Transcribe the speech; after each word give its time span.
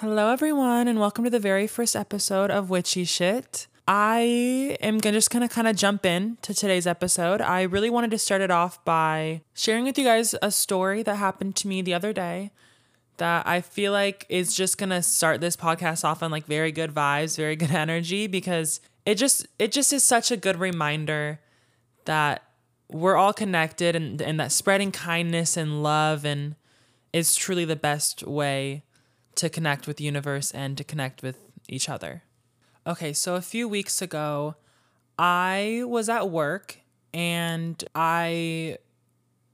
Hello, 0.00 0.30
everyone, 0.30 0.88
and 0.88 1.00
welcome 1.00 1.24
to 1.24 1.30
the 1.30 1.40
very 1.40 1.66
first 1.66 1.96
episode 1.96 2.50
of 2.50 2.68
Witchy 2.68 3.06
Shit. 3.06 3.66
I 3.88 4.76
am 4.82 5.00
just 5.00 5.30
gonna 5.30 5.48
kind 5.48 5.66
of 5.66 5.74
jump 5.74 6.04
in 6.04 6.36
to 6.42 6.52
today's 6.52 6.86
episode. 6.86 7.40
I 7.40 7.62
really 7.62 7.88
wanted 7.88 8.10
to 8.10 8.18
start 8.18 8.42
it 8.42 8.50
off 8.50 8.84
by 8.84 9.40
sharing 9.54 9.84
with 9.84 9.96
you 9.96 10.04
guys 10.04 10.34
a 10.42 10.50
story 10.50 11.02
that 11.02 11.16
happened 11.16 11.56
to 11.56 11.66
me 11.66 11.80
the 11.80 11.94
other 11.94 12.12
day 12.12 12.50
that 13.16 13.46
I 13.46 13.62
feel 13.62 13.90
like 13.90 14.26
is 14.28 14.54
just 14.54 14.76
gonna 14.76 15.02
start 15.02 15.40
this 15.40 15.56
podcast 15.56 16.04
off 16.04 16.22
on 16.22 16.30
like 16.30 16.44
very 16.44 16.72
good 16.72 16.92
vibes, 16.92 17.38
very 17.38 17.56
good 17.56 17.70
energy 17.74 18.26
because 18.26 18.82
it 19.06 19.14
just 19.14 19.46
it 19.58 19.72
just 19.72 19.94
is 19.94 20.04
such 20.04 20.30
a 20.30 20.36
good 20.36 20.60
reminder 20.60 21.40
that 22.04 22.42
we're 22.92 23.16
all 23.16 23.32
connected 23.32 23.96
and, 23.96 24.20
and 24.20 24.38
that 24.40 24.52
spreading 24.52 24.92
kindness 24.92 25.56
and 25.56 25.82
love 25.82 26.26
and 26.26 26.54
is 27.14 27.34
truly 27.34 27.64
the 27.64 27.76
best 27.76 28.24
way 28.24 28.82
to 29.36 29.48
connect 29.48 29.86
with 29.86 29.98
the 29.98 30.04
universe 30.04 30.50
and 30.50 30.76
to 30.76 30.84
connect 30.84 31.22
with 31.22 31.38
each 31.68 31.88
other. 31.88 32.22
Okay, 32.86 33.12
so 33.12 33.34
a 33.34 33.42
few 33.42 33.68
weeks 33.68 34.02
ago, 34.02 34.56
I 35.18 35.82
was 35.86 36.08
at 36.08 36.30
work 36.30 36.80
and 37.12 37.82
I 37.94 38.78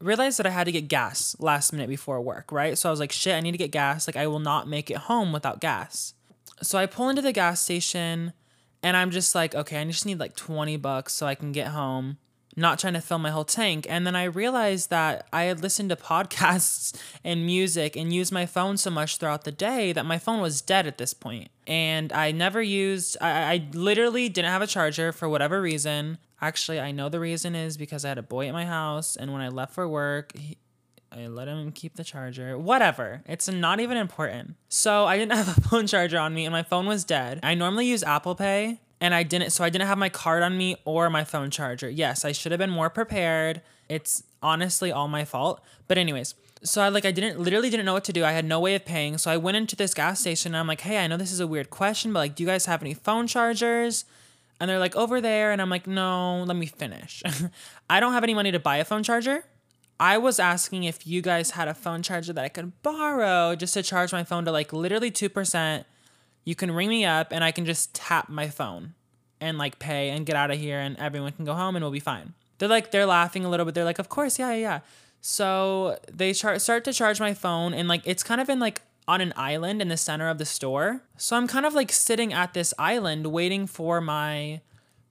realized 0.01 0.39
that 0.39 0.47
I 0.47 0.51
had 0.51 0.65
to 0.65 0.73
get 0.73 0.89
gas 0.89 1.37
last 1.39 1.73
minute 1.73 1.89
before 1.89 2.21
work, 2.21 2.51
right? 2.51 2.77
So 2.77 2.89
I 2.89 2.91
was 2.91 3.01
like, 3.01 3.13
shit, 3.13 3.35
I 3.35 3.41
need 3.41 3.53
to 3.53 3.59
get 3.59 3.71
gas. 3.71 4.07
Like, 4.07 4.17
I 4.17 4.27
will 4.27 4.41
not 4.41 4.69
make 4.69 4.91
it 4.91 4.97
home 4.97 5.33
without 5.33 5.61
gas. 5.61 6.15
So 6.61 6.79
I 6.79 6.87
pull 6.87 7.09
into 7.09 7.23
the 7.23 7.33
gas 7.33 7.61
station 7.63 8.33
and 8.83 8.97
I'm 8.97 9.11
just 9.11 9.35
like, 9.35 9.55
okay, 9.55 9.81
I 9.81 9.85
just 9.85 10.07
need 10.07 10.19
like 10.19 10.37
20 10.37 10.77
bucks 10.79 11.15
so 11.15 11.27
I 11.27 11.35
can 11.35 11.53
get 11.53 11.69
home 11.69 12.19
not 12.57 12.79
trying 12.79 12.95
to 12.95 13.01
fill 13.01 13.19
my 13.19 13.31
whole 13.31 13.45
tank. 13.45 13.87
And 13.89 14.07
then 14.07 14.15
I 14.15 14.25
realized 14.25 14.91
that 14.91 15.27
I 15.33 15.45
had 15.45 15.63
listened 15.63 15.91
to 15.91 15.97
podcasts 16.13 16.97
and 17.25 17.47
music 17.47 17.97
and 17.97 18.13
used 18.13 18.33
my 18.33 18.47
phone 18.47 18.77
so 18.77 18.91
much 18.91 19.17
throughout 19.17 19.45
the 19.45 19.53
day 19.53 19.93
that 19.93 20.07
my 20.07 20.19
phone 20.19 20.41
was 20.41 20.61
dead 20.61 20.87
at 20.87 20.99
this 20.99 21.15
point. 21.15 21.51
And 21.67 22.13
I 22.13 22.33
never 22.33 22.61
used, 22.61 23.17
I, 23.21 23.55
I 23.55 23.69
literally 23.73 24.29
didn't 24.29 24.51
have 24.51 24.63
a 24.63 24.67
charger 24.67 25.13
for 25.13 25.29
whatever 25.29 25.63
reason. 25.63 26.19
Actually, 26.41 26.81
I 26.81 26.91
know 26.91 27.09
the 27.09 27.21
reason 27.21 27.55
is 27.55 27.77
because 27.77 28.05
I 28.05 28.09
had 28.09 28.19
a 28.19 28.23
boy 28.23 28.49
at 28.49 28.53
my 28.53 28.67
house. 28.67 29.17
And 29.17 29.33
when 29.33 29.41
I 29.41 29.49
left 29.49 29.75
for 29.75 29.89
work, 29.89 30.37
he, 30.37 30.59
I 31.13 31.27
let 31.27 31.47
him 31.47 31.73
keep 31.73 31.97
the 31.97 32.05
charger. 32.05 32.59
Whatever. 32.59 33.23
It's 33.27 33.49
not 33.49 33.81
even 33.81 33.97
important. 33.97 34.57
So 34.69 35.05
I 35.05 35.19
didn't 35.19 35.33
have 35.37 35.57
a 35.57 35.61
phone 35.61 35.87
charger 35.87 36.19
on 36.19 36.35
me 36.35 36.45
and 36.45 36.53
my 36.53 36.63
phone 36.63 36.87
was 36.87 37.05
dead. 37.05 37.41
I 37.43 37.55
normally 37.55 37.87
use 37.87 38.03
Apple 38.03 38.35
Pay 38.35 38.81
and 39.03 39.17
I 39.17 39.25
didn't 39.25 39.51
so 39.51 39.65
I 39.65 39.69
didn't 39.69 39.89
have 39.89 39.99
my 39.99 40.09
card 40.09 40.45
on 40.45 40.57
me 40.57 40.77
or 40.85 41.11
my 41.11 41.25
phone 41.25 41.51
charger. 41.51 41.91
Yes, 41.91 42.25
I 42.25 42.31
should 42.31 42.53
have 42.53 42.61
been 42.61 42.71
more 42.71 42.89
prepared. 42.89 43.61
It's 43.89 44.23
honestly 44.41 44.93
all 44.93 45.09
my 45.09 45.25
fault. 45.25 45.61
But 45.89 45.99
anyways, 45.99 46.37
so 46.63 46.81
I 46.81 46.89
like 46.89 47.05
I 47.05 47.11
didn't 47.11 47.41
literally 47.41 47.69
didn't 47.69 47.85
know 47.85 47.95
what 47.95 48.05
to 48.05 48.13
do. 48.13 48.25
I 48.25 48.31
had 48.31 48.45
no 48.45 48.61
way 48.61 48.77
of 48.77 48.85
paying. 48.85 49.19
So 49.19 49.29
I 49.29 49.37
went 49.37 49.57
into 49.57 49.75
this 49.75 49.93
gas 49.93 50.21
station 50.21 50.55
and 50.55 50.61
I'm 50.61 50.69
like, 50.69 50.83
"Hey, 50.83 50.99
I 50.99 51.09
know 51.09 51.17
this 51.17 51.33
is 51.33 51.41
a 51.41 51.49
weird 51.49 51.69
question, 51.69 52.13
but 52.13 52.21
like 52.21 52.37
do 52.37 52.45
you 52.45 52.49
guys 52.49 52.67
have 52.67 52.81
any 52.81 52.95
phone 52.95 53.27
chargers?" 53.27 54.05
And 54.61 54.71
they're 54.71 54.79
like, 54.79 54.95
"Over 54.95 55.21
there." 55.21 55.51
And 55.51 55.61
I'm 55.61 55.69
like, 55.69 55.89
"No, 55.89 56.45
let 56.45 56.57
me 56.57 56.67
finish." 56.67 57.25
I 57.91 57.99
don't 57.99 58.13
have 58.13 58.23
any 58.23 58.35
money 58.35 58.53
to 58.53 58.61
buy 58.61 58.77
a 58.77 58.85
phone 58.85 59.03
charger. 59.03 59.45
I 59.99 60.17
was 60.17 60.39
asking 60.39 60.85
if 60.85 61.09
you 61.09 61.23
guys 61.23 61.53
had 61.53 61.67
a 61.67 61.75
phone 61.75 62.03
charger 62.03 62.33
that 62.33 62.45
I 62.45 62.49
could 62.49 62.81
borrow 62.83 63.57
just 63.57 63.75
to 63.75 63.83
charge 63.83 64.13
my 64.13 64.23
phone 64.23 64.45
to 64.45 64.53
like 64.53 64.73
literally 64.73 65.11
2% 65.11 65.85
you 66.45 66.55
can 66.55 66.71
ring 66.71 66.89
me 66.89 67.05
up 67.05 67.29
and 67.31 67.45
I 67.45 67.53
can 67.53 67.65
just 67.65 67.95
tap 67.95 68.29
my 68.29 68.49
phone 68.49 68.95
and 69.41 69.59
like 69.59 69.79
pay 69.79 70.11
and 70.11 70.25
get 70.27 70.37
out 70.37 70.51
of 70.51 70.59
here 70.59 70.79
and 70.79 70.97
everyone 70.99 71.33
can 71.33 71.45
go 71.45 71.55
home 71.55 71.77
and 71.77 71.85
we'll 71.85 71.93
be 71.93 72.01
fine. 72.01 72.35
They're 72.59 72.69
like, 72.69 72.91
they're 72.91 73.07
laughing 73.07 73.45
a 73.45 73.49
little 73.49 73.67
bit. 73.67 73.75
They're 73.75 73.85
like, 73.85 73.99
of 73.99 74.09
course, 74.09 74.39
yeah, 74.39 74.53
yeah, 74.53 74.57
yeah. 74.57 74.81
So 75.21 75.99
they 76.11 76.33
char- 76.33 76.59
start 76.59 76.85
to 76.85 76.93
charge 76.93 77.21
my 77.21 77.35
phone 77.35 77.75
and 77.75 77.89
like 77.89 78.03
it's 78.05 78.23
kind 78.23 78.41
of 78.41 78.49
in 78.49 78.59
like 78.59 78.83
on 79.09 79.21
an 79.21 79.33
island 79.37 79.83
in 79.83 79.89
the 79.89 79.97
center 79.97 80.29
of 80.29 80.39
the 80.39 80.45
store. 80.45 81.03
So 81.17 81.37
I'm 81.37 81.47
kind 81.49 81.67
of 81.67 81.75
like 81.75 81.93
sitting 81.93 82.33
at 82.33 82.55
this 82.55 82.73
island 82.79 83.29
waiting 83.29 83.67
for 83.67 84.01
my 84.01 84.61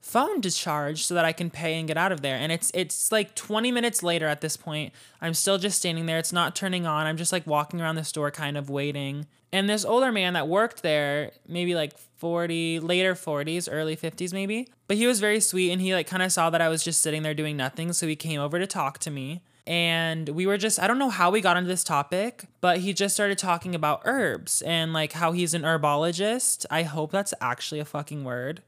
phone 0.02 0.42
to 0.42 0.50
charge 0.50 1.06
so 1.06 1.14
that 1.14 1.24
I 1.24 1.32
can 1.32 1.48
pay 1.48 1.78
and 1.78 1.88
get 1.88 1.96
out 1.96 2.12
of 2.12 2.20
there. 2.20 2.36
And 2.36 2.52
it's 2.52 2.70
it's 2.74 3.10
like 3.10 3.34
20 3.34 3.72
minutes 3.72 4.02
later 4.02 4.26
at 4.26 4.40
this 4.40 4.56
point. 4.56 4.92
I'm 5.20 5.32
still 5.32 5.56
just 5.56 5.78
standing 5.78 6.06
there. 6.06 6.18
It's 6.18 6.32
not 6.32 6.54
turning 6.54 6.86
on. 6.86 7.06
I'm 7.06 7.16
just 7.16 7.32
like 7.32 7.46
walking 7.46 7.80
around 7.80 7.94
the 7.94 8.04
store 8.04 8.30
kind 8.30 8.58
of 8.58 8.68
waiting. 8.68 9.26
And 9.52 9.68
this 9.68 9.84
older 9.84 10.10
man 10.10 10.32
that 10.32 10.48
worked 10.48 10.82
there, 10.82 11.30
maybe 11.46 11.74
like 11.74 11.96
40, 11.96 12.80
later 12.80 13.14
40s, 13.14 13.68
early 13.70 13.96
50s 13.96 14.32
maybe. 14.32 14.68
But 14.88 14.96
he 14.96 15.06
was 15.06 15.20
very 15.20 15.40
sweet 15.40 15.70
and 15.70 15.80
he 15.80 15.94
like 15.94 16.06
kind 16.06 16.22
of 16.22 16.32
saw 16.32 16.50
that 16.50 16.60
I 16.60 16.68
was 16.68 16.82
just 16.82 17.00
sitting 17.00 17.22
there 17.22 17.34
doing 17.34 17.56
nothing, 17.56 17.92
so 17.92 18.06
he 18.06 18.16
came 18.16 18.40
over 18.40 18.58
to 18.58 18.66
talk 18.66 18.98
to 19.00 19.10
me. 19.10 19.42
And 19.66 20.30
we 20.30 20.44
were 20.46 20.58
just, 20.58 20.80
I 20.80 20.88
don't 20.88 20.98
know 20.98 21.10
how 21.10 21.30
we 21.30 21.40
got 21.40 21.56
into 21.56 21.68
this 21.68 21.84
topic, 21.84 22.46
but 22.60 22.78
he 22.78 22.92
just 22.92 23.14
started 23.14 23.38
talking 23.38 23.76
about 23.76 24.02
herbs 24.04 24.60
and 24.62 24.92
like 24.92 25.12
how 25.12 25.30
he's 25.30 25.54
an 25.54 25.62
herbologist. 25.62 26.66
I 26.68 26.82
hope 26.82 27.12
that's 27.12 27.32
actually 27.40 27.78
a 27.78 27.84
fucking 27.84 28.24
word. 28.24 28.62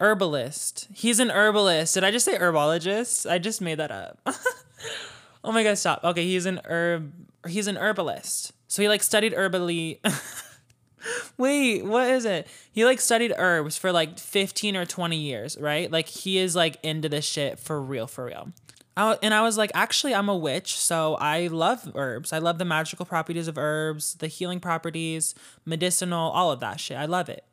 Herbalist. 0.00 0.88
He's 0.92 1.20
an 1.20 1.30
herbalist. 1.30 1.94
Did 1.94 2.04
I 2.04 2.10
just 2.10 2.24
say 2.24 2.36
herbologist? 2.36 3.30
I 3.30 3.38
just 3.38 3.60
made 3.60 3.78
that 3.78 3.90
up. 3.90 4.18
oh 5.44 5.52
my 5.52 5.62
god, 5.62 5.78
stop. 5.78 6.02
Okay, 6.04 6.24
he's 6.24 6.46
an 6.46 6.60
herb 6.64 7.12
he's 7.46 7.66
an 7.66 7.76
herbalist. 7.76 8.52
So 8.68 8.82
he 8.82 8.88
like 8.88 9.02
studied 9.02 9.34
herbally 9.34 10.00
Wait, 11.36 11.84
what 11.84 12.08
is 12.08 12.24
it? 12.24 12.46
He 12.72 12.84
like 12.84 13.00
studied 13.00 13.32
herbs 13.36 13.76
for 13.76 13.92
like 13.92 14.18
15 14.18 14.76
or 14.76 14.86
20 14.86 15.16
years, 15.16 15.58
right? 15.58 15.90
Like 15.90 16.08
he 16.08 16.38
is 16.38 16.56
like 16.56 16.78
into 16.82 17.08
this 17.08 17.24
shit 17.24 17.58
for 17.58 17.80
real, 17.80 18.06
for 18.06 18.24
real. 18.24 18.52
I, 18.96 19.18
and 19.22 19.34
I 19.34 19.42
was 19.42 19.58
like, 19.58 19.72
actually, 19.74 20.14
I'm 20.14 20.28
a 20.28 20.36
witch, 20.36 20.78
so 20.78 21.16
I 21.16 21.48
love 21.48 21.90
herbs. 21.96 22.32
I 22.32 22.38
love 22.38 22.58
the 22.58 22.64
magical 22.64 23.04
properties 23.04 23.48
of 23.48 23.58
herbs, 23.58 24.14
the 24.14 24.28
healing 24.28 24.60
properties, 24.60 25.34
medicinal, 25.64 26.30
all 26.30 26.52
of 26.52 26.60
that 26.60 26.78
shit. 26.78 26.96
I 26.96 27.06
love 27.06 27.28
it. 27.28 27.44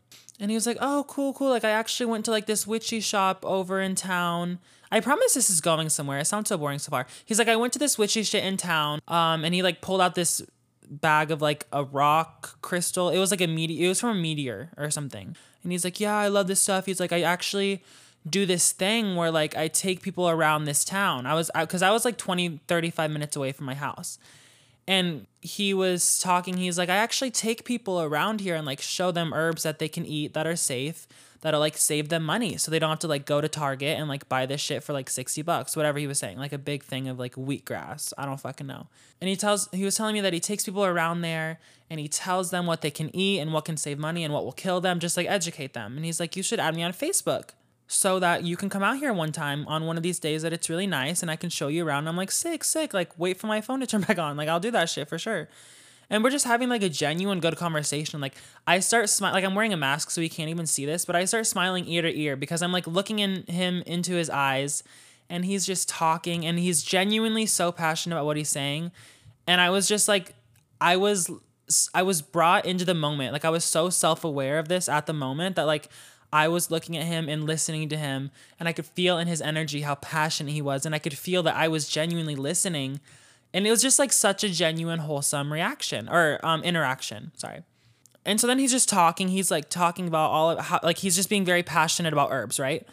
And 0.42 0.50
he 0.50 0.56
was 0.56 0.66
like, 0.66 0.78
oh, 0.82 1.06
cool, 1.08 1.34
cool. 1.34 1.52
Like, 1.52 1.64
I 1.64 1.70
actually 1.70 2.08
went 2.08 2.26
to 2.26 2.32
like 2.32 2.48
this 2.48 2.66
witchy 2.66 3.00
shop 3.00 3.46
over 3.46 3.80
in 3.80 3.94
town. 3.94 4.58
I 4.92 5.00
promise 5.00 5.36
this 5.36 5.52
is 5.52 5.62
going 5.62 5.90
somewhere. 5.90 6.18
It 6.18 6.26
sounds 6.26 6.50
so 6.50 6.58
boring 6.58 6.80
so 6.80 6.90
far. 6.90 7.06
He's 7.24 7.38
like, 7.38 7.48
I 7.48 7.56
went 7.56 7.74
to 7.74 7.80
this 7.80 7.98
witchy 7.98 8.24
shit 8.24 8.44
in 8.44 8.58
town. 8.58 9.02
Um, 9.08 9.46
and 9.46 9.54
he 9.54 9.62
like 9.62 9.82
pulled 9.82 10.02
out 10.02 10.16
this 10.16 10.42
bag 10.90 11.30
of 11.30 11.44
like 11.44 11.68
a 11.72 11.84
rock 11.84 12.60
crystal. 12.64 13.10
It 13.10 13.20
was 13.20 13.30
like 13.30 13.40
a 13.40 13.48
meteor. 13.48 13.86
It 13.86 13.88
was 13.88 14.00
from 14.00 14.18
a 14.18 14.20
meteor 14.20 14.72
or 14.78 14.90
something. 14.90 15.36
And 15.64 15.72
he's 15.72 15.86
like, 15.86 16.00
yeah, 16.00 16.18
I 16.18 16.28
love 16.28 16.48
this 16.48 16.60
stuff. 16.60 16.88
He's 16.88 17.00
like, 17.00 17.14
I 17.14 17.22
actually 17.22 17.84
do 18.28 18.48
this 18.48 18.72
thing 18.72 19.16
where 19.16 19.30
like 19.30 19.56
I 19.56 19.68
take 19.68 20.02
people 20.02 20.28
around 20.28 20.66
this 20.66 20.84
town. 20.84 21.28
I 21.28 21.36
was, 21.36 21.52
cause 21.70 21.84
I 21.84 21.92
was 21.92 22.04
like 22.04 22.18
20, 22.18 22.62
35 22.68 23.12
minutes 23.12 23.36
away 23.36 23.52
from 23.52 23.68
my 23.68 23.76
house 23.76 24.18
and 24.88 25.28
he 25.42 25.74
was 25.74 26.20
talking 26.20 26.58
he's 26.58 26.78
like 26.78 26.90
i 26.90 26.96
actually 26.96 27.32
take 27.32 27.64
people 27.66 28.02
around 28.02 28.42
here 28.42 28.56
and 28.56 28.66
like 28.66 28.82
show 28.82 29.12
them 29.12 29.34
herbs 29.34 29.64
that 29.64 29.80
they 29.80 29.88
can 29.88 30.06
eat 30.06 30.34
that 30.34 30.46
are 30.46 30.56
safe 30.56 31.08
that'll 31.42 31.60
like 31.60 31.78
save 31.78 32.10
them 32.10 32.24
money 32.24 32.58
so 32.58 32.70
they 32.70 32.78
don't 32.80 32.90
have 32.90 33.00
to 33.00 33.08
like 33.08 33.26
go 33.26 33.42
to 33.42 33.50
target 33.50 33.98
and 33.98 34.08
like 34.08 34.30
buy 34.30 34.46
this 34.46 34.62
shit 34.62 34.84
for 34.84 34.94
like 34.94 35.10
60 35.10 35.42
bucks 35.42 35.76
whatever 35.76 35.98
he 36.00 36.08
was 36.08 36.20
saying 36.20 36.38
like 36.38 36.54
a 36.54 36.58
big 36.58 36.84
thing 36.84 37.08
of 37.08 37.18
like 37.18 37.34
wheatgrass 37.36 38.14
i 38.18 38.26
don't 38.26 38.40
fucking 38.40 38.68
know. 38.68 38.88
And 39.22 39.30
he 39.30 39.36
tells 39.36 39.70
he 39.72 39.86
was 39.86 39.96
telling 39.96 40.16
me 40.16 40.22
that 40.22 40.34
he 40.34 40.40
takes 40.40 40.66
people 40.66 40.84
around 40.84 41.22
there 41.22 41.60
and 41.90 42.00
he 42.00 42.08
tells 42.08 42.50
them 42.50 42.66
what 42.66 42.82
they 42.82 42.90
can 42.90 43.16
eat 43.16 43.40
and 43.40 43.54
what 43.54 43.66
can 43.66 43.78
save 43.78 44.00
money 44.00 44.24
and 44.24 44.34
what 44.34 44.44
will 44.44 44.52
kill 44.52 44.82
them 44.82 45.00
just 45.00 45.16
like 45.16 45.28
educate 45.28 45.74
them. 45.74 45.96
And 45.96 46.04
he's 46.04 46.20
like 46.20 46.36
you 46.36 46.42
should 46.42 46.60
add 46.60 46.76
me 46.76 46.82
on 46.82 46.92
facebook 46.92 47.52
so 47.92 48.20
that 48.20 48.46
you 48.46 48.56
can 48.56 48.70
come 48.70 48.84
out 48.84 49.00
here 49.00 49.12
one 49.12 49.34
time 49.34 49.68
on 49.68 49.86
one 49.86 49.98
of 49.98 50.04
these 50.04 50.18
days 50.18 50.44
that 50.44 50.54
it's 50.54 50.70
really 50.70 50.88
nice 50.88 51.22
and 51.22 51.30
I 51.30 51.36
can 51.36 51.50
show 51.50 51.68
you 51.68 51.86
around. 51.86 52.08
I'm 52.08 52.16
like, 52.16 52.32
sick, 52.32 52.64
sick. 52.64 52.94
Like, 52.94 53.20
wait 53.20 53.36
for 53.36 53.48
my 53.48 53.60
phone 53.60 53.82
to 53.82 53.88
turn 53.88 54.00
back 54.00 54.18
on. 54.18 54.38
Like, 54.38 54.48
I'll 54.48 54.62
do 54.62 54.72
that 54.72 54.90
shit 54.90 55.10
for 55.10 55.20
sure. 55.20 55.50
And 56.10 56.24
we're 56.24 56.30
just 56.30 56.46
having 56.46 56.70
like 56.70 56.84
a 56.84 56.90
genuine 56.90 57.42
good 57.42 57.58
conversation. 57.58 58.22
Like, 58.22 58.36
I 58.66 58.80
start 58.80 59.10
smiling, 59.10 59.34
like, 59.34 59.44
I'm 59.44 59.56
wearing 59.56 59.74
a 59.74 59.78
mask 59.78 60.10
so 60.10 60.22
he 60.22 60.30
can't 60.30 60.50
even 60.50 60.68
see 60.68 60.86
this, 60.86 61.04
but 61.04 61.18
I 61.18 61.26
start 61.26 61.48
smiling 61.48 61.86
ear 61.86 62.02
to 62.02 62.18
ear 62.18 62.38
because 62.38 62.62
I'm 62.62 62.72
like 62.72 62.88
looking 62.88 63.20
in 63.20 63.44
him 63.44 63.84
into 63.86 64.14
his 64.14 64.30
eyes 64.30 64.84
and 65.30 65.44
he's 65.44 65.66
just 65.66 65.90
talking 65.90 66.46
and 66.46 66.60
he's 66.60 66.84
genuinely 66.84 67.46
so 67.46 67.74
passionate 67.74 68.16
about 68.16 68.26
what 68.26 68.38
he's 68.38 68.50
saying. 68.50 68.94
And 69.48 69.60
I 69.60 69.70
was 69.70 69.86
just 69.88 70.08
like, 70.08 70.34
I 70.80 70.96
was. 70.96 71.30
I 71.94 72.04
was 72.04 72.22
brought 72.22 72.66
into 72.66 72.84
the 72.84 72.94
moment. 72.94 73.32
Like 73.32 73.46
I 73.46 73.50
was 73.50 73.64
so 73.64 73.90
self-aware 73.90 74.60
of 74.60 74.68
this 74.68 74.90
at 74.90 75.06
the 75.06 75.14
moment 75.14 75.56
that 75.56 75.64
like 75.64 75.88
I 76.34 76.48
was 76.48 76.72
looking 76.72 76.96
at 76.98 77.06
him 77.06 77.28
and 77.28 77.46
listening 77.46 77.90
to 77.90 77.98
him, 77.98 78.32
and 78.60 78.70
I 78.70 78.74
could 78.74 78.86
feel 78.86 79.18
in 79.18 79.28
his 79.28 79.42
energy 79.42 79.82
how 79.82 79.96
passionate 79.96 80.54
he 80.54 80.62
was, 80.62 80.86
and 80.86 80.96
I 80.96 81.00
could 81.00 81.18
feel 81.18 81.44
that 81.44 81.56
I 81.56 81.68
was 81.68 81.90
genuinely 81.90 82.36
listening. 82.36 83.00
And 83.54 83.68
it 83.68 83.72
was 83.72 83.82
just 83.82 84.00
like 84.00 84.14
such 84.14 84.44
a 84.44 84.50
genuine, 84.50 85.00
wholesome 85.00 85.52
reaction 85.52 86.08
or 86.08 86.40
um, 86.44 86.64
interaction. 86.64 87.32
Sorry. 87.36 87.64
And 88.26 88.40
so 88.40 88.48
then 88.48 88.60
he's 88.60 88.72
just 88.72 88.88
talking. 88.88 89.28
He's 89.28 89.52
like 89.52 89.70
talking 89.70 90.08
about 90.08 90.30
all 90.30 90.52
of 90.52 90.60
how, 90.60 90.80
like, 90.84 91.00
he's 91.00 91.16
just 91.16 91.30
being 91.30 91.44
very 91.44 91.64
passionate 91.64 92.14
about 92.14 92.30
herbs, 92.32 92.60
right? 92.60 92.88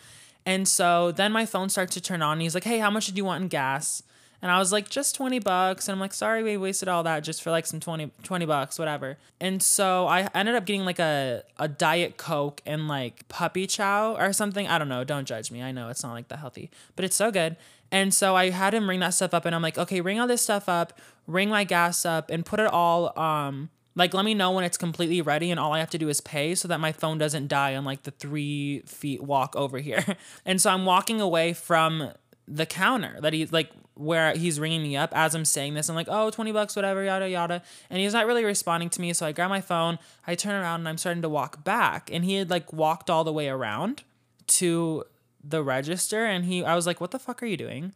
And 0.44 0.66
so 0.66 1.12
then 1.12 1.30
my 1.30 1.46
phone 1.46 1.68
starts 1.68 1.94
to 1.94 2.00
turn 2.00 2.22
on. 2.22 2.32
And 2.32 2.42
he's 2.42 2.54
like, 2.54 2.64
hey, 2.64 2.78
how 2.78 2.90
much 2.90 3.06
did 3.06 3.16
you 3.16 3.24
want 3.24 3.42
in 3.42 3.48
gas? 3.48 4.02
And 4.40 4.52
I 4.52 4.58
was 4.58 4.70
like, 4.72 4.88
just 4.88 5.14
20 5.16 5.40
bucks. 5.40 5.88
And 5.88 5.94
I'm 5.94 6.00
like, 6.00 6.12
sorry, 6.12 6.42
we 6.42 6.56
wasted 6.56 6.88
all 6.88 7.02
that 7.02 7.24
just 7.24 7.42
for 7.42 7.50
like 7.50 7.66
some 7.66 7.80
20, 7.80 8.12
20 8.22 8.46
bucks, 8.46 8.78
whatever. 8.78 9.18
And 9.40 9.62
so 9.62 10.06
I 10.06 10.28
ended 10.34 10.54
up 10.54 10.64
getting 10.64 10.84
like 10.84 11.00
a, 11.00 11.42
a 11.58 11.66
Diet 11.66 12.16
Coke 12.16 12.60
and 12.64 12.86
like 12.86 13.26
puppy 13.28 13.66
chow 13.66 14.14
or 14.14 14.32
something. 14.32 14.68
I 14.68 14.78
don't 14.78 14.88
know. 14.88 15.02
Don't 15.02 15.26
judge 15.26 15.50
me. 15.50 15.62
I 15.62 15.72
know 15.72 15.88
it's 15.88 16.02
not 16.04 16.12
like 16.12 16.28
that 16.28 16.38
healthy, 16.38 16.70
but 16.94 17.04
it's 17.04 17.16
so 17.16 17.30
good. 17.32 17.56
And 17.90 18.14
so 18.14 18.36
I 18.36 18.50
had 18.50 18.74
him 18.74 18.88
ring 18.88 19.00
that 19.00 19.14
stuff 19.14 19.34
up 19.34 19.44
and 19.44 19.54
I'm 19.54 19.62
like, 19.62 19.78
okay, 19.78 20.00
ring 20.00 20.20
all 20.20 20.26
this 20.26 20.42
stuff 20.42 20.68
up, 20.68 20.98
ring 21.26 21.48
my 21.48 21.64
gas 21.64 22.04
up 22.04 22.30
and 22.30 22.44
put 22.46 22.60
it 22.60 22.66
all, 22.66 23.18
um, 23.18 23.70
Like, 23.96 24.14
let 24.14 24.24
me 24.24 24.34
know 24.34 24.52
when 24.52 24.62
it's 24.62 24.78
completely 24.78 25.20
ready, 25.20 25.50
and 25.50 25.58
all 25.58 25.72
I 25.72 25.80
have 25.80 25.90
to 25.90 25.98
do 25.98 26.08
is 26.08 26.20
pay 26.20 26.54
so 26.54 26.68
that 26.68 26.78
my 26.78 26.92
phone 26.92 27.18
doesn't 27.18 27.48
die 27.48 27.74
on 27.74 27.84
like 27.84 28.04
the 28.04 28.12
three 28.12 28.82
feet 28.86 29.20
walk 29.22 29.56
over 29.56 29.78
here. 29.80 30.04
and 30.46 30.62
so 30.62 30.70
I'm 30.70 30.84
walking 30.84 31.20
away 31.20 31.52
from 31.52 32.12
the 32.46 32.64
counter 32.64 33.18
that 33.20 33.32
he's 33.32 33.50
like 33.52 33.70
where 33.98 34.32
he's 34.36 34.60
ringing 34.60 34.82
me 34.82 34.96
up 34.96 35.10
as 35.14 35.34
I'm 35.34 35.44
saying 35.44 35.74
this. 35.74 35.88
I'm 35.88 35.96
like, 35.96 36.08
oh, 36.08 36.30
20 36.30 36.52
bucks, 36.52 36.76
whatever, 36.76 37.02
yada, 37.02 37.28
yada. 37.28 37.62
And 37.90 38.00
he's 38.00 38.12
not 38.12 38.26
really 38.26 38.44
responding 38.44 38.88
to 38.90 39.00
me. 39.00 39.12
So 39.12 39.26
I 39.26 39.32
grab 39.32 39.50
my 39.50 39.60
phone, 39.60 39.98
I 40.26 40.34
turn 40.34 40.54
around, 40.54 40.80
and 40.80 40.88
I'm 40.88 40.98
starting 40.98 41.22
to 41.22 41.28
walk 41.28 41.64
back. 41.64 42.08
And 42.12 42.24
he 42.24 42.34
had 42.34 42.48
like 42.48 42.72
walked 42.72 43.10
all 43.10 43.24
the 43.24 43.32
way 43.32 43.48
around 43.48 44.04
to 44.46 45.04
the 45.42 45.62
register. 45.62 46.24
And 46.24 46.44
he, 46.44 46.64
I 46.64 46.76
was 46.76 46.86
like, 46.86 47.00
what 47.00 47.10
the 47.10 47.18
fuck 47.18 47.42
are 47.42 47.46
you 47.46 47.56
doing? 47.56 47.92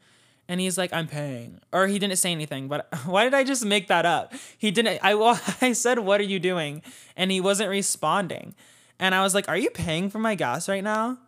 And 0.49 0.61
he's 0.61 0.77
like, 0.77 0.93
I'm 0.93 1.07
paying. 1.07 1.61
Or 1.73 1.87
he 1.87 1.99
didn't 1.99 2.17
say 2.17 2.33
anything, 2.33 2.69
but 2.69 2.89
why 3.07 3.25
did 3.25 3.35
I 3.35 3.45
just 3.45 3.65
make 3.65 3.89
that 3.89 4.05
up? 4.05 4.35
He 4.59 4.71
didn't, 4.71 4.99
I, 5.03 5.13
I 5.61 5.73
said, 5.73 6.01
what 6.01 6.21
are 6.21 6.25
you 6.25 6.41
doing? 6.41 6.83
And 7.17 7.31
he 7.31 7.41
wasn't 7.41 7.71
responding. 7.71 8.55
And 8.99 9.15
I 9.15 9.23
was 9.23 9.35
like, 9.35 9.49
are 9.49 9.57
you 9.57 9.71
paying 9.71 10.11
for 10.11 10.19
my 10.19 10.35
gas 10.35 10.69
right 10.69 10.85
now? 10.85 11.19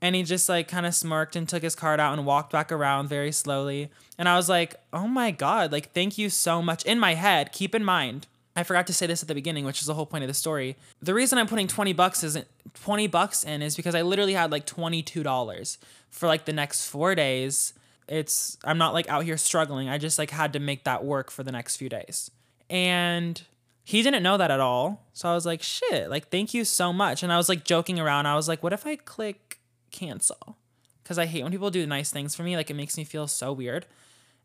And 0.00 0.14
he 0.14 0.22
just 0.22 0.48
like 0.48 0.68
kind 0.68 0.86
of 0.86 0.94
smirked 0.94 1.36
and 1.36 1.48
took 1.48 1.62
his 1.62 1.74
card 1.74 2.00
out 2.00 2.16
and 2.16 2.26
walked 2.26 2.52
back 2.52 2.70
around 2.70 3.08
very 3.08 3.32
slowly. 3.32 3.90
And 4.18 4.28
I 4.28 4.36
was 4.36 4.48
like, 4.48 4.76
"Oh 4.92 5.06
my 5.06 5.30
god, 5.30 5.72
like 5.72 5.92
thank 5.92 6.18
you 6.18 6.30
so 6.30 6.62
much." 6.62 6.84
In 6.84 6.98
my 6.98 7.14
head, 7.14 7.52
keep 7.52 7.74
in 7.74 7.84
mind, 7.84 8.26
I 8.54 8.62
forgot 8.62 8.86
to 8.86 8.94
say 8.94 9.06
this 9.06 9.22
at 9.22 9.28
the 9.28 9.34
beginning, 9.34 9.64
which 9.64 9.80
is 9.80 9.86
the 9.86 9.94
whole 9.94 10.06
point 10.06 10.24
of 10.24 10.28
the 10.28 10.34
story. 10.34 10.76
The 11.02 11.14
reason 11.14 11.38
I'm 11.38 11.46
putting 11.46 11.68
20 11.68 11.92
bucks 11.92 12.24
isn't 12.24 12.46
20 12.74 13.06
bucks 13.06 13.44
in 13.44 13.62
is 13.62 13.76
because 13.76 13.94
I 13.94 14.02
literally 14.02 14.32
had 14.34 14.50
like 14.50 14.66
$22 14.66 15.76
for 16.10 16.26
like 16.26 16.46
the 16.46 16.52
next 16.52 16.88
4 16.88 17.14
days. 17.14 17.74
It's 18.08 18.56
I'm 18.64 18.78
not 18.78 18.94
like 18.94 19.08
out 19.08 19.24
here 19.24 19.36
struggling. 19.36 19.88
I 19.88 19.98
just 19.98 20.18
like 20.18 20.30
had 20.30 20.52
to 20.54 20.58
make 20.58 20.84
that 20.84 21.04
work 21.04 21.30
for 21.30 21.42
the 21.42 21.52
next 21.52 21.76
few 21.76 21.88
days. 21.88 22.30
And 22.70 23.42
he 23.84 24.02
didn't 24.02 24.22
know 24.22 24.36
that 24.36 24.50
at 24.50 24.60
all. 24.60 25.04
So 25.12 25.28
I 25.28 25.34
was 25.34 25.44
like, 25.46 25.62
"Shit, 25.62 26.08
like 26.08 26.30
thank 26.30 26.54
you 26.54 26.64
so 26.64 26.92
much." 26.92 27.22
And 27.22 27.32
I 27.32 27.36
was 27.36 27.48
like 27.48 27.64
joking 27.64 28.00
around. 28.00 28.26
I 28.26 28.36
was 28.36 28.48
like, 28.48 28.62
"What 28.62 28.72
if 28.72 28.86
I 28.86 28.96
click 28.96 29.55
cancel 29.96 30.56
because 31.02 31.18
I 31.18 31.26
hate 31.26 31.42
when 31.42 31.52
people 31.52 31.70
do 31.70 31.86
nice 31.86 32.10
things 32.10 32.34
for 32.34 32.42
me. 32.42 32.56
Like 32.56 32.70
it 32.70 32.74
makes 32.74 32.96
me 32.96 33.04
feel 33.04 33.26
so 33.26 33.52
weird. 33.52 33.86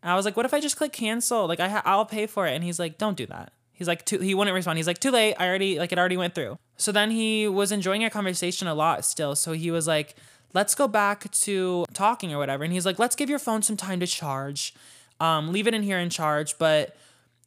And 0.03 0.12
I 0.12 0.15
was 0.15 0.25
like, 0.25 0.38
what 0.38 0.45
if 0.45 0.53
I 0.53 0.59
just 0.59 0.77
click 0.77 0.94
cancel? 0.94 1.48
Like 1.48 1.59
I 1.59 1.69
ha- 1.69 1.81
I'll 1.86 2.06
pay 2.06 2.27
for 2.27 2.48
it. 2.48 2.53
And 2.53 2.63
he's 2.63 2.80
like, 2.80 2.98
don't 2.98 3.18
do 3.18 3.25
that. 3.27 3.51
He's 3.74 3.88
like, 3.88 4.06
too, 4.06 4.19
he 4.19 4.36
wouldn't 4.36 4.53
respond. 4.53 4.77
He's 4.77 4.88
like, 4.88 5.00
too 5.00 5.12
late. 5.12 5.36
I 5.39 5.48
already 5.48 5.80
like 5.80 5.92
it 5.92 6.00
already 6.00 6.18
went 6.18 6.36
through. 6.36 6.57
So 6.77 6.92
then 6.92 7.12
he 7.12 7.48
was 7.48 7.71
enjoying 7.71 8.03
our 8.03 8.09
conversation 8.09 8.68
a 8.68 8.75
lot 8.75 9.06
still. 9.06 9.36
So 9.36 9.53
he 9.53 9.71
was 9.71 9.88
like, 9.88 10.15
let's 10.53 10.75
go 10.75 10.88
back 10.88 11.31
to 11.31 11.86
talking 11.94 12.33
or 12.33 12.38
whatever. 12.38 12.63
And 12.63 12.71
he's 12.71 12.86
like, 12.86 13.00
let's 13.00 13.15
give 13.15 13.30
your 13.30 13.39
phone 13.39 13.63
some 13.63 13.77
time 13.77 14.00
to 14.00 14.07
charge. 14.07 14.75
Um, 15.19 15.51
leave 15.51 15.68
it 15.68 15.74
in 15.74 15.83
here 15.83 15.98
and 15.98 16.12
charge. 16.12 16.57
But 16.57 16.95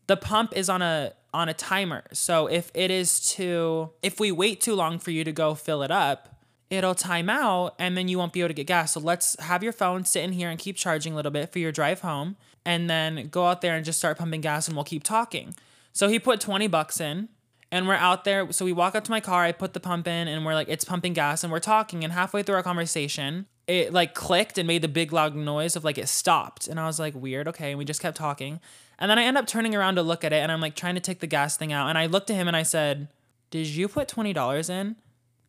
the 0.06 0.16
pump 0.16 0.56
is 0.56 0.68
on 0.68 0.82
a 0.82 1.12
on 1.32 1.48
a 1.48 1.54
timer. 1.54 2.04
So 2.12 2.48
if 2.48 2.70
it 2.74 2.90
is 2.90 3.20
to 3.34 3.90
if 4.02 4.18
we 4.18 4.32
wait 4.32 4.60
too 4.60 4.74
long 4.74 4.98
for 4.98 5.12
you 5.12 5.22
to 5.22 5.32
go 5.32 5.54
fill 5.54 5.82
it 5.82 5.90
up, 5.90 6.33
it'll 6.70 6.94
time 6.94 7.28
out 7.28 7.75
and 7.78 7.96
then 7.96 8.08
you 8.08 8.19
won't 8.19 8.32
be 8.32 8.40
able 8.40 8.49
to 8.49 8.55
get 8.55 8.66
gas. 8.66 8.93
So 8.93 9.00
let's 9.00 9.38
have 9.40 9.62
your 9.62 9.72
phone 9.72 10.05
sit 10.05 10.25
in 10.25 10.32
here 10.32 10.49
and 10.49 10.58
keep 10.58 10.76
charging 10.76 11.12
a 11.12 11.16
little 11.16 11.32
bit 11.32 11.52
for 11.52 11.58
your 11.58 11.72
drive 11.72 12.00
home 12.00 12.37
and 12.64 12.88
then 12.88 13.28
go 13.28 13.46
out 13.46 13.61
there 13.61 13.75
and 13.76 13.84
just 13.84 13.99
start 13.99 14.19
pumping 14.19 14.40
gas 14.40 14.66
and 14.66 14.76
we'll 14.76 14.84
keep 14.84 15.05
talking. 15.05 15.55
So 15.93 16.08
he 16.08 16.19
put 16.19 16.40
20 16.40 16.66
bucks 16.66 17.00
in 17.00 17.28
and 17.70 17.87
we're 17.87 17.94
out 17.94 18.25
there. 18.25 18.50
So 18.52 18.64
we 18.64 18.72
walk 18.72 18.94
up 18.94 19.05
to 19.05 19.11
my 19.11 19.20
car, 19.20 19.44
I 19.44 19.52
put 19.52 19.72
the 19.72 19.81
pump 19.81 20.06
in 20.06 20.28
and 20.28 20.44
we're 20.44 20.55
like, 20.55 20.69
it's 20.69 20.84
pumping 20.84 21.12
gas 21.12 21.44
and 21.44 21.52
we're 21.52 21.61
talking. 21.61 22.05
And 22.05 22.12
halfway 22.12 22.43
through 22.43 22.56
our 22.56 22.62
conversation, 22.62 23.46
it 23.66 23.93
like 23.93 24.14
clicked 24.14 24.58
and 24.58 24.66
made 24.66 24.82
the 24.82 24.88
big 24.88 25.12
loud 25.12 25.34
noise 25.34 25.76
of 25.76 25.84
like 25.84 25.99
it 25.99 26.08
stopped. 26.08 26.69
And 26.69 26.81
I 26.81 26.87
was 26.87 26.99
like, 26.99 27.14
weird, 27.14 27.49
okay. 27.49 27.70
And 27.70 27.78
we 27.78 27.84
just 27.84 28.00
kept 28.00 28.16
talking. 28.16 28.61
And 28.99 29.11
then 29.11 29.19
I 29.19 29.25
end 29.25 29.37
up 29.37 29.46
turning 29.46 29.75
around 29.75 29.96
to 29.96 30.02
look 30.02 30.25
at 30.25 30.32
it 30.32 30.37
and 30.37 30.52
I'm 30.52 30.61
like 30.61 30.76
trying 30.76 30.94
to 30.94 31.00
take 31.00 31.20
the 31.20 31.26
gas 31.26 31.56
thing 31.56 31.72
out. 31.72 31.88
And 31.88 31.99
I 31.99 32.06
looked 32.06 32.31
at 32.31 32.37
him 32.37 32.49
and 32.49 32.56
I 32.56 32.62
said, 32.62 33.08
Did 33.50 33.66
you 33.66 33.88
put 33.88 34.08
$20 34.08 34.70
in? 34.70 34.96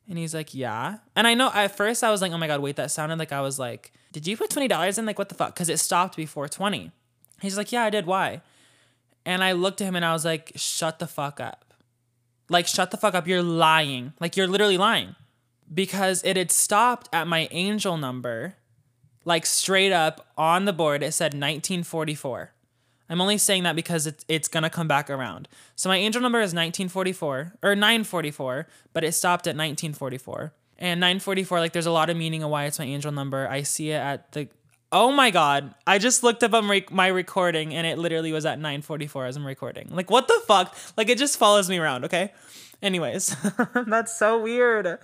And 0.08 0.18
he's 0.18 0.36
like, 0.36 0.54
yeah. 0.54 0.98
And 1.16 1.26
I 1.26 1.34
know 1.34 1.52
at 1.54 1.76
first 1.76 2.04
I 2.04 2.12
was 2.12 2.22
like, 2.22 2.32
oh 2.32 2.38
my 2.38 2.48
God, 2.48 2.62
wait, 2.62 2.76
that 2.76 2.92
sounded 2.92 3.18
like 3.18 3.32
I 3.32 3.42
was 3.42 3.58
like, 3.58 3.92
did 4.12 4.28
you 4.28 4.38
put 4.38 4.50
$20 4.50 4.98
in? 4.98 5.06
Like, 5.06 5.18
what 5.18 5.30
the 5.30 5.36
fuck? 5.36 5.54
Because 5.54 5.70
it 5.70 5.80
stopped 5.80 6.16
before 6.16 6.48
20. 6.48 6.92
He's 7.42 7.58
like, 7.58 7.72
yeah, 7.72 7.84
I 7.84 7.90
did. 7.90 8.06
Why? 8.06 8.42
And 9.26 9.44
I 9.44 9.54
looked 9.54 9.82
at 9.82 9.88
him 9.88 9.96
and 9.96 10.06
I 10.06 10.14
was 10.14 10.24
like, 10.24 10.52
shut 10.56 11.00
the 11.00 11.08
fuck 11.08 11.40
up. 11.40 11.74
Like, 12.50 12.68
shut 12.68 12.92
the 12.92 12.98
fuck 12.98 13.16
up. 13.16 13.28
You're 13.28 13.42
lying. 13.42 14.14
Like, 14.20 14.38
you're 14.38 14.48
literally 14.48 14.78
lying. 14.78 15.16
Because 15.74 16.24
it 16.24 16.38
had 16.38 16.52
stopped 16.52 17.10
at 17.12 17.28
my 17.28 17.48
angel 17.50 17.98
number, 17.98 18.56
like 19.26 19.48
straight 19.48 19.92
up 19.92 20.28
on 20.38 20.66
the 20.66 20.74
board. 20.74 21.02
It 21.02 21.14
said 21.14 21.34
1944. 21.34 22.52
I'm 23.10 23.22
only 23.22 23.38
saying 23.38 23.64
that 23.64 23.76
because 23.76 24.08
it's 24.08 24.26
it's 24.28 24.48
gonna 24.48 24.70
come 24.70 24.88
back 24.88 25.10
around. 25.10 25.48
So 25.76 25.90
my 25.90 25.98
angel 25.98 26.22
number 26.22 26.40
is 26.40 26.54
1944 26.54 27.54
or 27.62 27.76
944, 27.76 28.68
but 28.94 29.04
it 29.04 29.14
stopped 29.14 29.48
at 29.48 29.52
1944. 29.52 30.54
And 30.78 31.00
944, 31.00 31.60
like 31.60 31.72
there's 31.72 31.86
a 31.86 31.92
lot 31.92 32.10
of 32.10 32.18
meaning 32.18 32.44
of 32.44 32.50
why 32.50 32.66
it's 32.66 32.80
my 32.80 32.86
angel 32.86 33.12
number. 33.12 33.48
I 33.48 33.62
see 33.62 33.92
it 33.92 33.96
at 33.96 34.32
the 34.34 34.50
Oh 34.92 35.12
my 35.12 35.30
god! 35.30 35.74
I 35.86 35.98
just 35.98 36.24
looked 36.24 36.44
up 36.44 36.54
um, 36.54 36.70
on 36.70 36.82
my 36.90 37.08
recording 37.08 37.74
and 37.74 37.86
it 37.86 37.98
literally 37.98 38.32
was 38.32 38.46
at 38.46 38.60
9:44 38.60 39.28
as 39.28 39.36
I'm 39.36 39.46
recording. 39.46 39.90
Like 39.92 40.10
what 40.10 40.28
the 40.28 40.42
fuck? 40.48 40.76
Like 40.96 41.10
it 41.10 41.18
just 41.18 41.38
follows 41.38 41.70
me 41.70 41.78
around. 41.78 42.06
Okay. 42.06 42.32
Anyways, 42.82 43.36
that's 43.88 44.18
so 44.18 44.42
weird. 44.42 45.00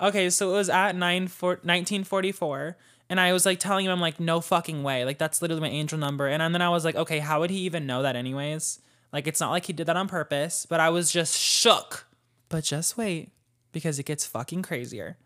Okay, 0.00 0.30
so 0.30 0.50
it 0.50 0.52
was 0.54 0.68
at 0.70 0.96
9 0.96 1.22
1944 1.22 2.76
and 3.08 3.20
I 3.20 3.32
was 3.32 3.44
like 3.44 3.58
telling 3.58 3.86
him, 3.86 3.92
I'm 3.92 4.00
like, 4.00 4.18
no 4.18 4.40
fucking 4.40 4.82
way. 4.82 5.04
Like, 5.04 5.18
that's 5.18 5.42
literally 5.42 5.62
my 5.62 5.68
angel 5.68 5.98
number. 5.98 6.26
And 6.26 6.54
then 6.54 6.62
I 6.62 6.68
was 6.68 6.84
like, 6.84 6.96
okay, 6.96 7.18
how 7.18 7.40
would 7.40 7.50
he 7.50 7.58
even 7.58 7.86
know 7.86 8.02
that, 8.02 8.16
anyways? 8.16 8.80
Like, 9.12 9.26
it's 9.26 9.40
not 9.40 9.50
like 9.50 9.66
he 9.66 9.72
did 9.72 9.86
that 9.86 9.96
on 9.96 10.08
purpose, 10.08 10.66
but 10.66 10.80
I 10.80 10.88
was 10.90 11.12
just 11.12 11.38
shook. 11.38 12.06
But 12.48 12.64
just 12.64 12.96
wait, 12.96 13.30
because 13.72 13.98
it 13.98 14.06
gets 14.06 14.26
fucking 14.26 14.62
crazier. 14.62 15.18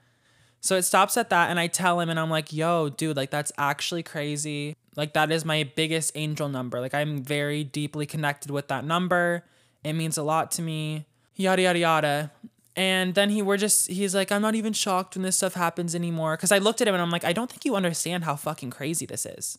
So 0.60 0.76
it 0.76 0.82
stops 0.82 1.16
at 1.16 1.30
that, 1.30 1.50
and 1.50 1.58
I 1.60 1.68
tell 1.68 2.00
him, 2.00 2.10
and 2.10 2.18
I'm 2.18 2.30
like, 2.30 2.52
yo, 2.52 2.88
dude, 2.88 3.16
like, 3.16 3.30
that's 3.30 3.52
actually 3.56 4.02
crazy. 4.02 4.76
Like, 4.96 5.14
that 5.14 5.30
is 5.30 5.44
my 5.44 5.70
biggest 5.76 6.12
angel 6.16 6.48
number. 6.48 6.80
Like, 6.80 6.94
I'm 6.94 7.22
very 7.22 7.62
deeply 7.62 8.06
connected 8.06 8.50
with 8.50 8.66
that 8.68 8.84
number. 8.84 9.44
It 9.84 9.92
means 9.92 10.18
a 10.18 10.24
lot 10.24 10.50
to 10.52 10.62
me. 10.62 11.06
Yada, 11.36 11.62
yada, 11.62 11.78
yada. 11.78 12.32
And 12.78 13.16
then 13.16 13.30
he 13.30 13.42
were 13.42 13.56
just 13.56 13.88
he's 13.88 14.14
like, 14.14 14.30
I'm 14.30 14.40
not 14.40 14.54
even 14.54 14.72
shocked 14.72 15.16
when 15.16 15.24
this 15.24 15.36
stuff 15.36 15.54
happens 15.54 15.96
anymore. 15.96 16.36
Cause 16.36 16.52
I 16.52 16.58
looked 16.58 16.80
at 16.80 16.86
him 16.86 16.94
and 16.94 17.02
I'm 17.02 17.10
like, 17.10 17.24
I 17.24 17.32
don't 17.32 17.50
think 17.50 17.64
you 17.64 17.74
understand 17.74 18.22
how 18.22 18.36
fucking 18.36 18.70
crazy 18.70 19.04
this 19.04 19.26
is. 19.26 19.58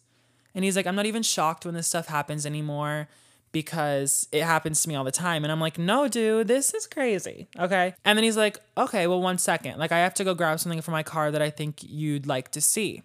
And 0.56 0.64
he's 0.64 0.78
like, 0.78 0.88
I'm 0.88 0.96
not 0.96 1.06
even 1.06 1.22
shocked 1.22 1.66
when 1.66 1.76
this 1.76 1.88
stuff 1.88 2.08
happens 2.08 2.46
anymore 2.46 3.10
because 3.52 4.30
it 4.32 4.44
happens 4.44 4.82
to 4.84 4.90
me 4.90 4.96
all 4.96 5.04
the 5.04 5.12
time. 5.12 5.44
And 5.44 5.52
I'm 5.52 5.60
like, 5.60 5.78
no, 5.78 6.08
dude, 6.08 6.48
this 6.48 6.74
is 6.74 6.88
crazy. 6.88 7.50
Okay. 7.60 7.94
And 8.06 8.18
then 8.18 8.24
he's 8.24 8.38
like, 8.38 8.58
okay, 8.78 9.06
well, 9.06 9.22
one 9.22 9.38
second. 9.38 9.80
Like, 9.80 9.92
I 9.92 10.00
have 10.00 10.14
to 10.16 10.24
go 10.24 10.34
grab 10.34 10.60
something 10.60 10.82
from 10.82 10.94
my 10.94 11.04
car 11.04 11.30
that 11.30 11.42
I 11.42 11.50
think 11.50 11.80
you'd 11.82 12.26
like 12.26 12.52
to 12.52 12.62
see. 12.62 13.04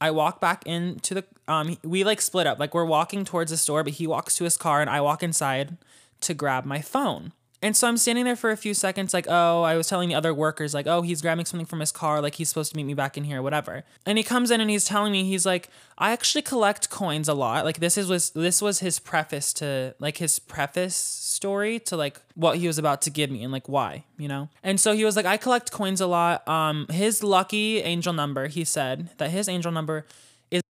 I 0.00 0.10
walk 0.12 0.40
back 0.40 0.64
into 0.66 1.14
the, 1.14 1.24
um, 1.48 1.76
we 1.82 2.04
like 2.04 2.20
split 2.20 2.46
up. 2.46 2.58
Like, 2.58 2.74
we're 2.74 2.84
walking 2.84 3.24
towards 3.24 3.50
the 3.50 3.56
store, 3.56 3.82
but 3.82 3.94
he 3.94 4.06
walks 4.06 4.36
to 4.36 4.44
his 4.44 4.56
car 4.56 4.80
and 4.80 4.90
I 4.90 5.00
walk 5.00 5.22
inside 5.22 5.76
to 6.20 6.34
grab 6.34 6.64
my 6.64 6.80
phone. 6.80 7.32
And 7.60 7.76
so 7.76 7.88
I'm 7.88 7.96
standing 7.96 8.24
there 8.24 8.36
for 8.36 8.50
a 8.50 8.56
few 8.56 8.72
seconds, 8.72 9.12
like, 9.12 9.26
oh, 9.28 9.62
I 9.62 9.76
was 9.76 9.88
telling 9.88 10.08
the 10.08 10.14
other 10.14 10.32
workers, 10.32 10.74
like, 10.74 10.86
oh, 10.86 11.02
he's 11.02 11.20
grabbing 11.20 11.44
something 11.44 11.66
from 11.66 11.80
his 11.80 11.90
car, 11.90 12.20
like 12.22 12.36
he's 12.36 12.48
supposed 12.48 12.70
to 12.70 12.76
meet 12.76 12.84
me 12.84 12.94
back 12.94 13.16
in 13.16 13.24
here, 13.24 13.42
whatever. 13.42 13.82
And 14.06 14.16
he 14.16 14.22
comes 14.22 14.50
in 14.52 14.60
and 14.60 14.70
he's 14.70 14.84
telling 14.84 15.10
me, 15.10 15.24
he's 15.24 15.44
like, 15.44 15.68
I 15.96 16.12
actually 16.12 16.42
collect 16.42 16.88
coins 16.88 17.28
a 17.28 17.34
lot. 17.34 17.64
Like 17.64 17.80
this 17.80 17.98
is 17.98 18.08
was 18.08 18.30
this 18.30 18.62
was 18.62 18.78
his 18.78 19.00
preface 19.00 19.52
to 19.54 19.94
like 19.98 20.18
his 20.18 20.38
preface 20.38 20.94
story 20.94 21.80
to 21.80 21.96
like 21.96 22.20
what 22.34 22.58
he 22.58 22.68
was 22.68 22.78
about 22.78 23.02
to 23.02 23.10
give 23.10 23.30
me 23.30 23.42
and 23.42 23.52
like 23.52 23.68
why, 23.68 24.04
you 24.16 24.28
know? 24.28 24.48
And 24.62 24.78
so 24.78 24.92
he 24.92 25.04
was 25.04 25.16
like, 25.16 25.26
I 25.26 25.36
collect 25.36 25.72
coins 25.72 26.00
a 26.00 26.06
lot. 26.06 26.46
Um, 26.46 26.86
his 26.90 27.24
lucky 27.24 27.80
angel 27.80 28.12
number, 28.12 28.46
he 28.46 28.64
said 28.64 29.10
that 29.18 29.30
his 29.30 29.48
angel 29.48 29.72
number 29.72 30.06
is 30.52 30.62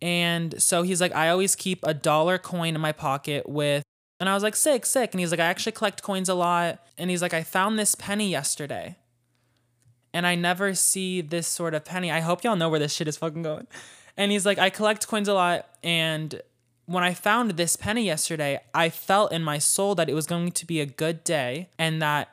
and 0.00 0.60
so 0.62 0.80
he's 0.82 1.02
like, 1.02 1.14
I 1.14 1.28
always 1.28 1.54
keep 1.54 1.80
a 1.82 1.92
dollar 1.92 2.38
coin 2.38 2.74
in 2.74 2.80
my 2.80 2.92
pocket 2.92 3.46
with 3.46 3.84
and 4.20 4.28
I 4.28 4.34
was 4.34 4.42
like, 4.42 4.54
sick, 4.54 4.84
sick. 4.84 5.12
And 5.12 5.20
he's 5.20 5.30
like, 5.30 5.40
I 5.40 5.46
actually 5.46 5.72
collect 5.72 6.02
coins 6.02 6.28
a 6.28 6.34
lot. 6.34 6.86
And 6.98 7.08
he's 7.08 7.22
like, 7.22 7.32
I 7.32 7.42
found 7.42 7.78
this 7.78 7.94
penny 7.94 8.30
yesterday. 8.30 8.96
And 10.12 10.26
I 10.26 10.34
never 10.34 10.74
see 10.74 11.22
this 11.22 11.46
sort 11.46 11.72
of 11.72 11.86
penny. 11.86 12.10
I 12.10 12.20
hope 12.20 12.44
y'all 12.44 12.56
know 12.56 12.68
where 12.68 12.78
this 12.78 12.92
shit 12.92 13.08
is 13.08 13.16
fucking 13.16 13.42
going. 13.42 13.66
And 14.18 14.30
he's 14.30 14.44
like, 14.44 14.58
I 14.58 14.68
collect 14.68 15.08
coins 15.08 15.26
a 15.26 15.32
lot. 15.32 15.66
And 15.82 16.42
when 16.84 17.02
I 17.02 17.14
found 17.14 17.52
this 17.52 17.76
penny 17.76 18.04
yesterday, 18.04 18.60
I 18.74 18.90
felt 18.90 19.32
in 19.32 19.42
my 19.42 19.56
soul 19.56 19.94
that 19.94 20.10
it 20.10 20.14
was 20.14 20.26
going 20.26 20.50
to 20.52 20.66
be 20.66 20.80
a 20.80 20.86
good 20.86 21.24
day 21.24 21.70
and 21.78 22.02
that 22.02 22.28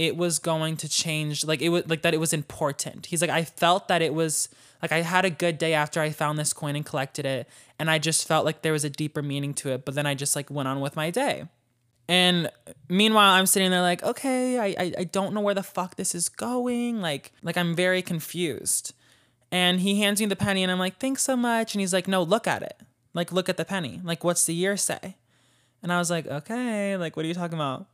it 0.00 0.16
was 0.16 0.38
going 0.38 0.78
to 0.78 0.88
change. 0.88 1.44
Like 1.44 1.60
it 1.60 1.68
was 1.68 1.86
like 1.86 2.00
that 2.02 2.14
it 2.14 2.20
was 2.20 2.32
important. 2.32 3.04
He's 3.06 3.20
like, 3.20 3.30
I 3.30 3.44
felt 3.44 3.86
that 3.88 4.00
it 4.00 4.14
was 4.14 4.48
like 4.80 4.92
I 4.92 5.02
had 5.02 5.26
a 5.26 5.30
good 5.30 5.58
day 5.58 5.74
after 5.74 6.00
I 6.00 6.08
found 6.08 6.38
this 6.38 6.54
coin 6.54 6.74
and 6.74 6.86
collected 6.86 7.26
it, 7.26 7.46
and 7.78 7.90
I 7.90 7.98
just 7.98 8.26
felt 8.26 8.46
like 8.46 8.62
there 8.62 8.72
was 8.72 8.82
a 8.82 8.88
deeper 8.88 9.20
meaning 9.20 9.52
to 9.54 9.70
it. 9.72 9.84
But 9.84 9.94
then 9.94 10.06
I 10.06 10.14
just 10.14 10.34
like 10.34 10.50
went 10.50 10.68
on 10.68 10.80
with 10.80 10.96
my 10.96 11.10
day. 11.10 11.44
And 12.08 12.48
meanwhile, 12.88 13.32
I'm 13.32 13.44
sitting 13.44 13.70
there 13.70 13.82
like, 13.82 14.02
okay, 14.02 14.58
I, 14.58 14.66
I, 14.82 14.92
I 15.00 15.04
don't 15.04 15.34
know 15.34 15.42
where 15.42 15.54
the 15.54 15.62
fuck 15.62 15.96
this 15.96 16.14
is 16.14 16.30
going. 16.30 17.02
Like, 17.02 17.32
like 17.42 17.58
I'm 17.58 17.76
very 17.76 18.00
confused. 18.00 18.94
And 19.52 19.80
he 19.80 20.00
hands 20.00 20.18
me 20.18 20.26
the 20.26 20.34
penny, 20.34 20.62
and 20.62 20.72
I'm 20.72 20.78
like, 20.78 20.98
thanks 20.98 21.22
so 21.22 21.36
much. 21.36 21.74
And 21.74 21.80
he's 21.80 21.92
like, 21.92 22.08
no, 22.08 22.22
look 22.22 22.46
at 22.46 22.62
it. 22.62 22.80
Like, 23.12 23.32
look 23.32 23.50
at 23.50 23.58
the 23.58 23.66
penny. 23.66 24.00
Like, 24.02 24.24
what's 24.24 24.46
the 24.46 24.54
year 24.54 24.78
say? 24.78 25.18
And 25.82 25.92
I 25.92 25.98
was 25.98 26.10
like, 26.10 26.26
okay, 26.26 26.96
like, 26.96 27.16
what 27.16 27.24
are 27.24 27.28
you 27.28 27.34
talking 27.34 27.58
about? 27.58 27.86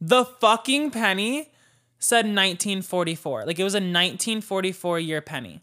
The 0.00 0.24
fucking 0.24 0.90
penny 0.90 1.50
said 1.98 2.24
1944. 2.24 3.44
Like 3.44 3.58
it 3.58 3.64
was 3.64 3.74
a 3.74 3.76
1944 3.76 4.98
year 4.98 5.20
penny. 5.20 5.60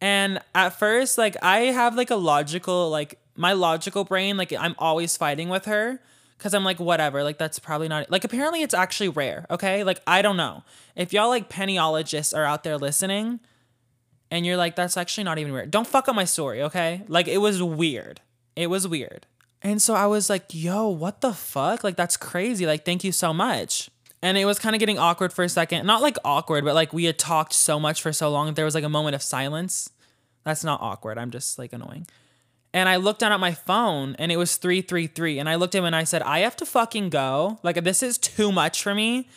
And 0.00 0.40
at 0.54 0.70
first, 0.70 1.18
like 1.18 1.36
I 1.42 1.58
have 1.58 1.96
like 1.96 2.10
a 2.10 2.16
logical, 2.16 2.88
like 2.88 3.18
my 3.36 3.52
logical 3.52 4.04
brain, 4.04 4.36
like 4.36 4.52
I'm 4.52 4.74
always 4.78 5.16
fighting 5.16 5.48
with 5.48 5.66
her 5.66 6.00
because 6.38 6.54
I'm 6.54 6.64
like, 6.64 6.80
whatever, 6.80 7.22
like 7.22 7.36
that's 7.36 7.58
probably 7.58 7.88
not 7.88 8.10
like 8.10 8.24
apparently 8.24 8.62
it's 8.62 8.72
actually 8.72 9.10
rare, 9.10 9.46
okay? 9.50 9.84
Like 9.84 10.00
I 10.06 10.22
don't 10.22 10.36
know. 10.36 10.62
If 10.96 11.12
y'all 11.12 11.28
like 11.28 11.50
pennyologists 11.50 12.34
are 12.34 12.44
out 12.44 12.64
there 12.64 12.78
listening 12.78 13.40
and 14.30 14.46
you're 14.46 14.56
like, 14.56 14.76
that's 14.76 14.96
actually 14.96 15.24
not 15.24 15.38
even 15.38 15.52
weird, 15.52 15.70
don't 15.70 15.86
fuck 15.86 16.08
up 16.08 16.14
my 16.14 16.24
story, 16.24 16.62
okay? 16.62 17.02
Like 17.08 17.28
it 17.28 17.38
was 17.38 17.62
weird. 17.62 18.20
It 18.56 18.68
was 18.68 18.88
weird. 18.88 19.26
And 19.62 19.80
so 19.80 19.94
I 19.94 20.06
was 20.06 20.30
like, 20.30 20.44
yo, 20.50 20.88
what 20.88 21.20
the 21.20 21.32
fuck? 21.32 21.84
Like 21.84 21.96
that's 21.96 22.16
crazy. 22.16 22.66
Like, 22.66 22.84
thank 22.84 23.04
you 23.04 23.12
so 23.12 23.32
much. 23.32 23.90
And 24.22 24.36
it 24.36 24.44
was 24.44 24.58
kind 24.58 24.74
of 24.74 24.80
getting 24.80 24.98
awkward 24.98 25.32
for 25.32 25.44
a 25.44 25.48
second. 25.48 25.86
Not 25.86 26.02
like 26.02 26.16
awkward, 26.24 26.64
but 26.64 26.74
like 26.74 26.92
we 26.92 27.04
had 27.04 27.18
talked 27.18 27.52
so 27.52 27.80
much 27.80 28.02
for 28.02 28.12
so 28.12 28.30
long. 28.30 28.52
There 28.54 28.64
was 28.64 28.74
like 28.74 28.84
a 28.84 28.88
moment 28.88 29.14
of 29.14 29.22
silence. 29.22 29.90
That's 30.44 30.64
not 30.64 30.80
awkward. 30.80 31.18
I'm 31.18 31.30
just 31.30 31.58
like 31.58 31.72
annoying. 31.72 32.06
And 32.72 32.88
I 32.88 32.96
looked 32.96 33.20
down 33.20 33.32
at 33.32 33.40
my 33.40 33.52
phone 33.52 34.14
and 34.18 34.30
it 34.30 34.36
was 34.36 34.56
333. 34.56 35.38
And 35.38 35.48
I 35.48 35.56
looked 35.56 35.74
at 35.74 35.78
him 35.78 35.84
and 35.86 35.96
I 35.96 36.04
said, 36.04 36.22
I 36.22 36.40
have 36.40 36.56
to 36.56 36.66
fucking 36.66 37.10
go. 37.10 37.58
Like, 37.62 37.82
this 37.82 38.02
is 38.02 38.16
too 38.16 38.52
much 38.52 38.82
for 38.82 38.94
me. 38.94 39.28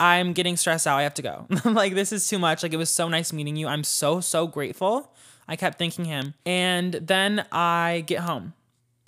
I'm 0.00 0.32
getting 0.32 0.56
stressed 0.56 0.86
out. 0.86 0.98
I 0.98 1.02
have 1.02 1.14
to 1.14 1.22
go. 1.22 1.46
like, 1.64 1.94
this 1.94 2.10
is 2.10 2.26
too 2.26 2.38
much. 2.38 2.62
Like, 2.62 2.72
it 2.72 2.78
was 2.78 2.90
so 2.90 3.08
nice 3.08 3.32
meeting 3.32 3.54
you. 3.54 3.68
I'm 3.68 3.84
so, 3.84 4.20
so 4.20 4.46
grateful. 4.46 5.14
I 5.46 5.56
kept 5.56 5.78
thanking 5.78 6.06
him. 6.06 6.34
And 6.44 6.94
then 6.94 7.46
I 7.52 8.02
get 8.06 8.20
home 8.20 8.54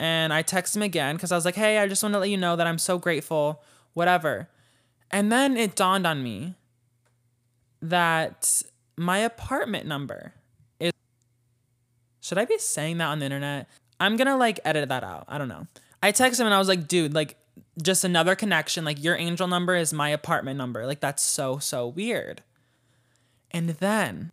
and 0.02 0.32
I 0.32 0.42
text 0.42 0.74
him 0.74 0.82
again 0.82 1.14
because 1.14 1.30
I 1.30 1.36
was 1.36 1.44
like, 1.44 1.54
hey, 1.54 1.78
I 1.78 1.86
just 1.86 2.02
want 2.02 2.12
to 2.14 2.18
let 2.18 2.28
you 2.28 2.36
know 2.36 2.56
that 2.56 2.66
I'm 2.66 2.76
so 2.76 2.98
grateful, 2.98 3.62
whatever. 3.94 4.48
And 5.12 5.30
then 5.30 5.56
it 5.56 5.76
dawned 5.76 6.08
on 6.08 6.24
me 6.24 6.56
that 7.80 8.62
my 8.96 9.18
apartment 9.18 9.86
number 9.86 10.34
is. 10.80 10.90
Should 12.20 12.36
I 12.36 12.46
be 12.46 12.58
saying 12.58 12.98
that 12.98 13.06
on 13.06 13.20
the 13.20 13.26
internet? 13.26 13.68
I'm 14.00 14.16
gonna 14.16 14.36
like 14.36 14.58
edit 14.64 14.88
that 14.88 15.04
out. 15.04 15.24
I 15.28 15.38
don't 15.38 15.46
know. 15.46 15.68
I 16.02 16.10
texted 16.10 16.40
him 16.40 16.46
and 16.46 16.54
I 16.54 16.58
was 16.58 16.66
like, 16.66 16.88
dude, 16.88 17.14
like, 17.14 17.36
just 17.80 18.02
another 18.02 18.34
connection. 18.34 18.84
Like, 18.84 19.00
your 19.00 19.14
angel 19.14 19.46
number 19.46 19.76
is 19.76 19.92
my 19.92 20.08
apartment 20.08 20.58
number. 20.58 20.84
Like, 20.84 20.98
that's 20.98 21.22
so, 21.22 21.58
so 21.58 21.86
weird. 21.86 22.42
And 23.52 23.68
then 23.68 24.32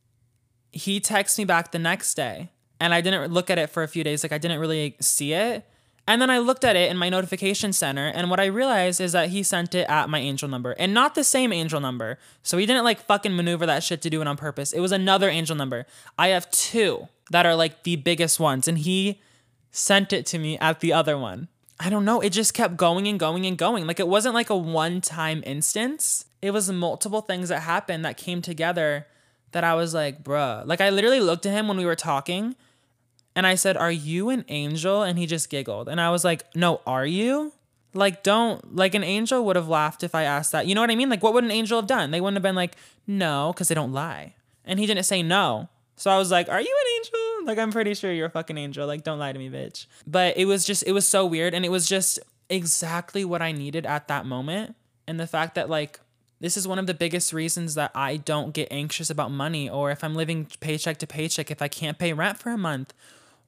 he 0.71 0.99
texts 0.99 1.37
me 1.37 1.45
back 1.45 1.71
the 1.71 1.77
next 1.77 2.15
day 2.15 2.49
and 2.79 2.93
I 2.93 3.01
didn't 3.01 3.31
look 3.31 3.49
at 3.49 3.57
it 3.57 3.69
for 3.69 3.83
a 3.83 3.87
few 3.87 4.03
days. 4.03 4.23
Like, 4.23 4.31
I 4.31 4.37
didn't 4.37 4.59
really 4.59 4.95
see 4.99 5.33
it. 5.33 5.65
And 6.09 6.19
then 6.19 6.31
I 6.31 6.39
looked 6.39 6.65
at 6.65 6.75
it 6.75 6.89
in 6.89 6.97
my 6.97 7.07
notification 7.07 7.71
center, 7.71 8.07
and 8.07 8.31
what 8.31 8.39
I 8.39 8.45
realized 8.45 8.99
is 8.99 9.11
that 9.11 9.29
he 9.29 9.43
sent 9.43 9.75
it 9.75 9.87
at 9.87 10.09
my 10.09 10.17
angel 10.17 10.49
number 10.49 10.71
and 10.71 10.91
not 10.91 11.13
the 11.13 11.23
same 11.23 11.53
angel 11.53 11.79
number. 11.79 12.17
So 12.41 12.57
he 12.57 12.65
didn't 12.65 12.83
like 12.83 13.05
fucking 13.05 13.35
maneuver 13.35 13.67
that 13.67 13.83
shit 13.83 14.01
to 14.01 14.09
do 14.09 14.19
it 14.19 14.27
on 14.27 14.35
purpose. 14.35 14.73
It 14.73 14.79
was 14.79 14.91
another 14.91 15.29
angel 15.29 15.55
number. 15.55 15.85
I 16.17 16.29
have 16.29 16.49
two 16.49 17.09
that 17.29 17.45
are 17.45 17.53
like 17.53 17.83
the 17.83 17.95
biggest 17.95 18.39
ones, 18.39 18.67
and 18.67 18.79
he 18.79 19.21
sent 19.69 20.11
it 20.11 20.25
to 20.27 20.39
me 20.39 20.57
at 20.57 20.79
the 20.79 20.91
other 20.93 21.15
one. 21.15 21.47
I 21.79 21.91
don't 21.91 22.05
know. 22.05 22.21
It 22.21 22.31
just 22.31 22.55
kept 22.55 22.75
going 22.75 23.07
and 23.07 23.19
going 23.19 23.45
and 23.45 23.55
going. 23.55 23.85
Like 23.85 23.99
it 23.99 24.07
wasn't 24.07 24.33
like 24.33 24.49
a 24.49 24.57
one 24.57 25.01
time 25.01 25.43
instance, 25.45 26.25
it 26.41 26.51
was 26.51 26.71
multiple 26.71 27.21
things 27.21 27.49
that 27.49 27.61
happened 27.61 28.03
that 28.05 28.17
came 28.17 28.41
together 28.41 29.05
that 29.51 29.63
I 29.63 29.75
was 29.75 29.93
like, 29.93 30.23
bruh. 30.23 30.65
Like 30.65 30.81
I 30.81 30.89
literally 30.89 31.19
looked 31.19 31.45
at 31.45 31.53
him 31.53 31.67
when 31.67 31.77
we 31.77 31.85
were 31.85 31.95
talking 31.95 32.55
and 33.39 33.47
I 33.47 33.55
said, 33.55 33.77
Are 33.77 33.89
you 33.89 34.29
an 34.31 34.43
angel? 34.49 35.01
And 35.01 35.17
he 35.17 35.25
just 35.25 35.49
giggled. 35.49 35.87
And 35.87 36.01
I 36.01 36.09
was 36.09 36.25
like, 36.25 36.43
No, 36.55 36.81
are 36.85 37.05
you? 37.05 37.53
Like, 37.93 38.21
don't, 38.21 38.75
like, 38.75 38.93
an 38.93 39.03
angel 39.03 39.45
would 39.45 39.55
have 39.55 39.69
laughed 39.69 40.03
if 40.03 40.13
I 40.13 40.23
asked 40.23 40.51
that. 40.51 40.67
You 40.67 40.75
know 40.75 40.81
what 40.81 40.91
I 40.91 40.95
mean? 40.97 41.09
Like, 41.09 41.23
what 41.23 41.33
would 41.33 41.45
an 41.45 41.49
angel 41.49 41.79
have 41.79 41.87
done? 41.87 42.11
They 42.11 42.19
wouldn't 42.19 42.35
have 42.35 42.43
been 42.43 42.53
like, 42.53 42.75
No, 43.07 43.53
because 43.53 43.69
they 43.69 43.75
don't 43.75 43.93
lie. 43.93 44.35
And 44.65 44.77
he 44.77 44.85
didn't 44.85 45.05
say 45.05 45.23
no. 45.23 45.69
So 45.95 46.11
I 46.11 46.17
was 46.17 46.31
like, 46.31 46.49
Are 46.49 46.59
you 46.59 46.77
an 46.81 46.97
angel? 46.97 47.47
Like, 47.47 47.57
I'm 47.59 47.71
pretty 47.71 47.93
sure 47.93 48.11
you're 48.11 48.27
a 48.27 48.29
fucking 48.29 48.57
angel. 48.57 48.85
Like, 48.85 49.05
don't 49.05 49.19
lie 49.19 49.31
to 49.31 49.39
me, 49.39 49.49
bitch. 49.49 49.85
But 50.05 50.35
it 50.35 50.43
was 50.43 50.65
just, 50.65 50.83
it 50.83 50.91
was 50.91 51.07
so 51.07 51.25
weird. 51.25 51.53
And 51.53 51.63
it 51.63 51.71
was 51.71 51.87
just 51.87 52.19
exactly 52.49 53.23
what 53.23 53.41
I 53.41 53.53
needed 53.53 53.85
at 53.85 54.09
that 54.09 54.25
moment. 54.25 54.75
And 55.07 55.17
the 55.17 55.27
fact 55.27 55.55
that, 55.55 55.69
like, 55.69 56.01
this 56.41 56.57
is 56.57 56.67
one 56.67 56.77
of 56.77 56.87
the 56.87 56.93
biggest 56.93 57.31
reasons 57.31 57.75
that 57.75 57.91
I 57.95 58.17
don't 58.17 58.53
get 58.53 58.67
anxious 58.69 59.09
about 59.09 59.31
money 59.31 59.69
or 59.69 59.91
if 59.91 60.03
I'm 60.03 60.15
living 60.15 60.47
paycheck 60.59 60.97
to 60.97 61.07
paycheck, 61.07 61.49
if 61.49 61.61
I 61.61 61.69
can't 61.69 61.97
pay 61.97 62.11
rent 62.11 62.37
for 62.37 62.49
a 62.49 62.57
month 62.57 62.93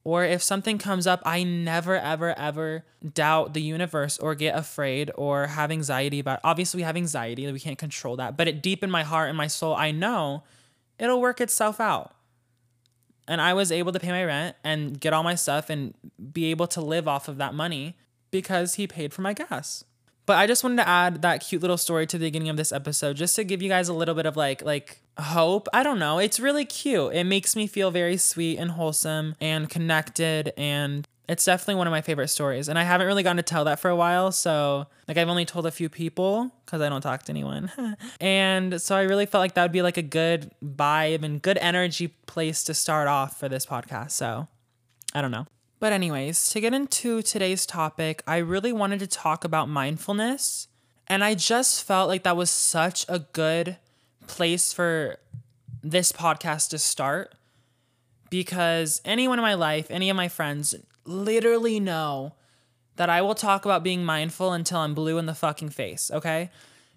or 0.04 0.24
if 0.24 0.42
something 0.42 0.78
comes 0.78 1.06
up, 1.06 1.22
I 1.26 1.44
never, 1.44 1.96
ever, 1.96 2.38
ever 2.38 2.84
doubt 3.14 3.54
the 3.54 3.62
universe 3.62 4.18
or 4.18 4.34
get 4.34 4.58
afraid 4.58 5.12
or 5.16 5.48
have 5.48 5.72
anxiety 5.72 6.20
about. 6.20 6.40
It. 6.40 6.42
Obviously, 6.44 6.80
we 6.80 6.84
have 6.84 6.98
anxiety; 6.98 7.52
we 7.52 7.60
can't 7.60 7.78
control 7.78 8.16
that. 8.18 8.36
But 8.36 8.48
it 8.48 8.64
deep 8.64 8.84
in 8.84 8.90
my 8.90 9.04
heart 9.04 9.30
and 9.30 9.38
my 9.38 9.48
soul, 9.48 9.76
I 9.76 9.92
know 9.92 10.44
it'll 10.98 11.22
work 11.22 11.40
itself 11.40 11.80
out. 11.80 12.16
And 13.28 13.40
I 13.40 13.54
was 13.54 13.72
able 13.72 13.92
to 13.92 14.00
pay 14.00 14.10
my 14.10 14.26
rent 14.26 14.56
and 14.64 15.00
get 15.00 15.14
all 15.14 15.24
my 15.24 15.36
stuff 15.36 15.70
and 15.70 15.94
be 16.34 16.46
able 16.46 16.68
to 16.68 16.82
live 16.82 17.08
off 17.08 17.28
of 17.28 17.38
that 17.38 17.54
money 17.54 17.96
because 18.32 18.76
he 18.76 18.88
paid 18.88 19.14
for 19.14 19.22
my 19.22 19.34
gas. 19.34 19.84
But 20.26 20.38
I 20.38 20.48
just 20.48 20.64
wanted 20.64 20.78
to 20.78 20.88
add 20.88 21.22
that 21.24 21.38
cute 21.40 21.62
little 21.62 21.78
story 21.78 22.06
to 22.08 22.18
the 22.18 22.28
beginning 22.28 22.50
of 22.50 22.58
this 22.58 22.72
episode 22.72 23.18
just 23.18 23.36
to 23.36 23.44
give 23.44 23.62
you 23.62 23.70
guys 23.70 23.90
a 23.90 23.94
little 23.94 24.16
bit 24.16 24.26
of 24.26 24.38
like 24.38 24.62
like 24.62 25.02
hope. 25.18 25.68
I 25.74 25.84
don't 25.84 26.00
know. 26.00 26.20
It's 26.20 26.40
really 26.40 26.66
cute. 26.66 27.14
It 27.14 27.26
makes 27.26 27.56
me 27.56 27.68
feel 27.68 27.92
very 27.92 28.18
sweet 28.18 28.58
and 28.58 28.72
wholesome 28.72 29.36
and 29.42 29.70
connected 29.70 30.54
and 30.58 31.08
it's 31.32 31.46
definitely 31.46 31.76
one 31.76 31.88
of 31.88 31.92
my 31.92 32.02
favorite 32.02 32.28
stories. 32.28 32.68
And 32.68 32.78
I 32.78 32.84
haven't 32.84 33.08
really 33.08 33.24
gotten 33.24 33.38
to 33.38 33.44
tell 33.44 33.64
that 33.64 33.80
for 33.80 33.90
a 33.90 33.96
while. 33.96 34.34
So, 34.34 34.88
like, 35.08 35.18
I've 35.18 35.30
only 35.30 35.46
told 35.46 35.66
a 35.66 35.72
few 35.72 35.88
people 35.88 36.52
because 36.66 36.82
I 36.82 36.90
don't 36.90 37.00
talk 37.00 37.24
to 37.24 37.32
anyone. 37.32 37.72
and 38.20 38.82
so 38.82 38.98
I 38.98 39.04
really 39.04 39.26
felt 39.26 39.40
like 39.40 39.54
that 39.54 39.62
would 39.62 39.72
be 39.72 39.82
like 39.82 39.96
a 39.96 40.02
good 40.02 40.52
vibe 40.62 41.24
and 41.24 41.42
good 41.42 41.58
energy 41.60 42.10
place 42.26 42.66
to 42.66 42.74
start 42.74 43.08
off 43.08 43.40
for 43.40 43.48
this 43.48 43.66
podcast. 43.66 44.12
So, 44.12 44.50
I 45.16 45.22
don't 45.22 45.32
know. 45.32 45.48
But, 45.82 45.94
anyways, 45.94 46.52
to 46.52 46.62
get 46.62 46.76
into 46.76 47.24
today's 47.24 47.66
topic, 47.66 48.22
I 48.28 48.38
really 48.38 48.72
wanted 48.72 49.00
to 49.00 49.08
talk 49.08 49.44
about 49.44 49.68
mindfulness. 49.68 50.68
And 51.08 51.24
I 51.24 51.34
just 51.34 51.84
felt 51.84 52.08
like 52.08 52.22
that 52.22 52.38
was 52.38 52.52
such 52.52 53.04
a 53.10 53.18
good 53.34 53.78
place 54.28 54.72
for 54.72 55.18
this 55.82 56.12
podcast 56.12 56.70
to 56.70 56.78
start 56.78 57.34
because 58.30 59.02
anyone 59.04 59.40
in 59.40 59.44
my 59.44 59.56
life, 59.56 59.88
any 59.90 60.12
of 60.12 60.16
my 60.16 60.28
friends, 60.28 60.76
literally 61.04 61.80
know 61.80 62.36
that 62.98 63.10
I 63.10 63.24
will 63.24 63.34
talk 63.34 63.66
about 63.66 63.84
being 63.84 64.06
mindful 64.06 64.54
until 64.54 64.78
I'm 64.78 64.94
blue 64.94 65.18
in 65.18 65.26
the 65.26 65.34
fucking 65.34 65.70
face, 65.70 66.12
okay? 66.14 66.52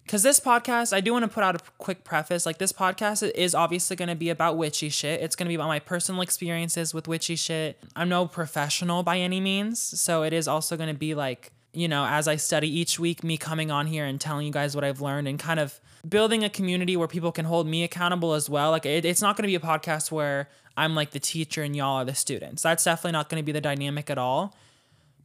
Because 0.05 0.23
this 0.23 0.39
podcast, 0.39 0.93
I 0.93 1.01
do 1.01 1.13
want 1.13 1.25
to 1.25 1.31
put 1.31 1.43
out 1.43 1.55
a 1.55 1.59
quick 1.79 2.05
preface. 2.05 2.45
Like, 2.45 2.59
this 2.59 2.73
podcast 2.73 3.29
is 3.35 3.55
obviously 3.55 3.97
going 3.97 4.11
to 4.11 4.15
be 4.15 4.29
about 4.29 4.59
witchy 4.59 4.91
shit. 4.91 5.23
It's 5.23 5.35
going 5.35 5.47
to 5.47 5.49
be 5.49 5.55
about 5.55 5.69
my 5.69 5.79
personal 5.79 6.21
experiences 6.21 6.93
with 6.93 7.09
witchy 7.09 7.37
shit. 7.37 7.83
I'm 7.97 8.11
no 8.11 8.27
professional 8.27 9.03
by 9.03 9.19
any 9.19 9.41
means. 9.41 9.81
So, 9.81 10.23
it 10.23 10.35
is 10.35 10.47
also 10.47 10.77
going 10.77 10.91
to 10.91 10.99
be 10.99 11.15
like, 11.15 11.53
you 11.73 11.89
know, 11.89 12.05
as 12.05 12.29
I 12.29 12.37
study 12.37 12.69
each 12.69 13.01
week, 13.01 13.25
me 13.25 13.39
coming 13.39 13.71
on 13.71 13.87
here 13.87 14.05
and 14.05 14.21
telling 14.21 14.47
you 14.47 14.53
guys 14.53 14.75
what 14.75 14.85
I've 14.85 15.01
learned 15.01 15.27
and 15.27 15.39
kind 15.39 15.59
of 15.59 15.81
building 16.07 16.45
a 16.45 16.51
community 16.51 16.97
where 16.97 17.09
people 17.09 17.33
can 17.33 17.47
hold 17.47 17.67
me 17.67 17.83
accountable 17.83 18.35
as 18.35 18.51
well. 18.51 18.71
Like, 18.71 18.85
it, 18.85 19.07
it's 19.07 19.23
not 19.23 19.37
going 19.37 19.45
to 19.45 19.49
be 19.49 19.55
a 19.55 19.59
podcast 19.59 20.13
where 20.13 20.51
I'm 20.77 20.95
like 20.95 21.13
the 21.13 21.21
teacher 21.21 21.63
and 21.63 21.75
y'all 21.75 21.97
are 21.97 22.05
the 22.05 22.15
students. 22.15 22.63
That's 22.63 22.85
definitely 22.85 23.13
not 23.13 23.31
going 23.31 23.43
to 23.43 23.45
be 23.45 23.53
the 23.53 23.61
dynamic 23.61 24.11
at 24.11 24.19
all. 24.19 24.55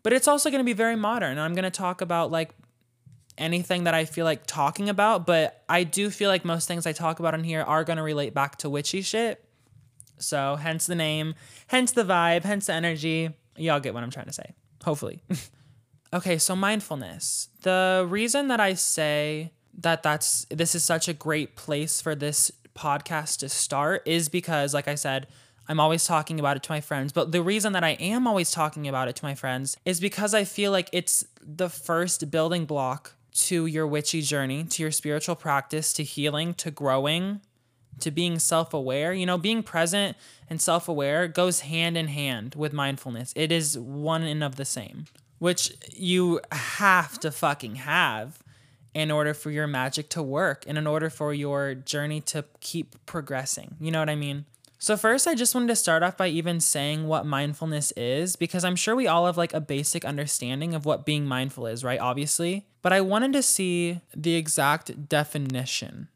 But 0.04 0.14
it's 0.14 0.28
also 0.28 0.50
going 0.50 0.62
to 0.62 0.66
be 0.66 0.74
very 0.74 0.96
modern. 0.96 1.38
I'm 1.38 1.54
going 1.54 1.64
to 1.64 1.70
talk 1.70 2.00
about 2.00 2.32
like 2.32 2.52
anything 3.40 3.86
that 3.86 3.94
I 3.94 4.06
feel 4.06 4.26
like 4.26 4.46
talking 4.46 4.90
about. 4.90 5.26
But 5.26 5.64
I 5.68 5.84
do 5.84 6.10
feel 6.10 6.30
like 6.30 6.46
most 6.46 6.68
things 6.68 6.86
I 6.86 6.92
talk 6.92 7.20
about 7.20 7.34
in 7.34 7.44
here 7.44 7.62
are 7.62 7.84
going 7.84 7.98
to 7.98 8.04
relate 8.04 8.34
back 8.34 8.58
to 8.58 8.70
witchy 8.70 9.02
shit. 9.02 9.44
So, 10.18 10.58
hence 10.58 10.86
the 10.86 10.96
name, 10.96 11.36
hence 11.68 11.94
the 11.94 12.04
vibe, 12.04 12.44
hence 12.44 12.68
the 12.68 12.74
energy. 12.74 13.30
Y'all 13.56 13.80
get 13.80 13.94
what 13.94 14.04
I'm 14.04 14.12
trying 14.12 14.26
to 14.26 14.34
say, 14.34 14.54
hopefully. 14.84 15.24
okay, 16.14 16.38
so 16.38 16.56
mindfulness. 16.56 17.48
The 17.62 18.06
reason 18.08 18.50
that 18.50 18.60
I 18.60 18.74
say 18.74 19.54
that 19.78 20.04
that's 20.04 20.46
this 20.50 20.76
is 20.76 20.84
such 20.84 21.08
a 21.08 21.14
great 21.14 21.56
place 21.56 22.02
for 22.02 22.16
this 22.16 22.52
podcast 22.76 23.40
to 23.40 23.50
start 23.50 24.04
is 24.06 24.30
because, 24.30 24.74
like 24.74 24.88
I 24.88 24.96
said, 24.96 25.28
I'm 25.70 25.80
always 25.80 26.06
talking 26.06 26.40
about 26.40 26.58
it 26.58 26.64
to 26.64 26.72
my 26.72 26.82
friends. 26.82 27.14
But 27.14 27.32
the 27.32 27.44
reason 27.44 27.74
that 27.74 27.84
I 27.84 27.92
am 27.92 28.26
always 28.28 28.52
talking 28.52 28.88
about 28.88 29.08
it 29.08 29.16
to 29.18 29.26
my 29.26 29.36
friends 29.36 29.78
is 29.86 30.00
because 30.00 30.34
I 30.34 30.44
feel 30.44 30.72
like 30.72 30.90
it's 30.92 31.24
the 31.42 31.70
first 31.70 32.32
building 32.32 32.66
block 32.66 33.14
to 33.34 33.66
your 33.66 33.88
witchy 33.88 34.22
journey, 34.22 34.64
to 34.64 34.84
your 34.84 34.92
spiritual 34.92 35.36
practice, 35.36 35.94
to 35.94 36.04
healing, 36.04 36.54
to 36.56 36.72
growing, 36.72 37.42
to 38.00 38.12
being 38.12 38.40
self 38.40 38.74
aware. 38.74 39.14
You 39.14 39.26
know, 39.26 39.38
being 39.38 39.64
present 39.64 40.18
and 40.50 40.62
self 40.62 40.88
aware 40.88 41.28
goes 41.28 41.62
hand 41.62 41.98
in 41.98 42.08
hand 42.08 42.56
with 42.56 42.74
mindfulness, 42.74 43.34
it 43.36 43.52
is 43.52 43.78
one 43.78 44.24
and 44.24 44.44
of 44.44 44.56
the 44.56 44.66
same, 44.66 45.06
which 45.38 45.74
you 45.94 46.42
have 46.52 47.20
to 47.20 47.32
fucking 47.32 47.76
have 47.76 48.40
in 48.94 49.12
order 49.12 49.34
for 49.34 49.52
your 49.52 49.68
magic 49.68 50.10
to 50.10 50.24
work 50.24 50.64
and 50.68 50.78
in 50.78 50.88
order 50.88 51.10
for 51.10 51.34
your 51.34 51.76
journey 51.76 52.22
to 52.22 52.44
keep 52.60 52.96
progressing. 53.06 53.76
You 53.80 53.92
know 53.92 54.00
what 54.00 54.10
I 54.10 54.16
mean? 54.16 54.46
So, 54.82 54.96
first, 54.96 55.28
I 55.28 55.36
just 55.36 55.54
wanted 55.54 55.68
to 55.68 55.76
start 55.76 56.04
off 56.04 56.16
by 56.16 56.30
even 56.30 56.62
saying 56.62 57.06
what 57.06 57.26
mindfulness 57.26 57.92
is, 57.98 58.38
because 58.38 58.64
I'm 58.64 58.78
sure 58.78 58.96
we 58.96 59.08
all 59.08 59.26
have 59.26 59.36
like 59.36 59.54
a 59.54 59.60
basic 59.60 60.06
understanding 60.06 60.74
of 60.74 60.86
what 60.86 61.06
being 61.06 61.26
mindful 61.26 61.68
is, 61.68 61.84
right? 61.84 62.00
Obviously. 62.00 62.66
But 62.82 62.94
I 62.94 63.02
wanted 63.02 63.34
to 63.34 63.44
see 63.44 64.00
the 64.16 64.36
exact 64.36 65.10
definition. 65.10 66.08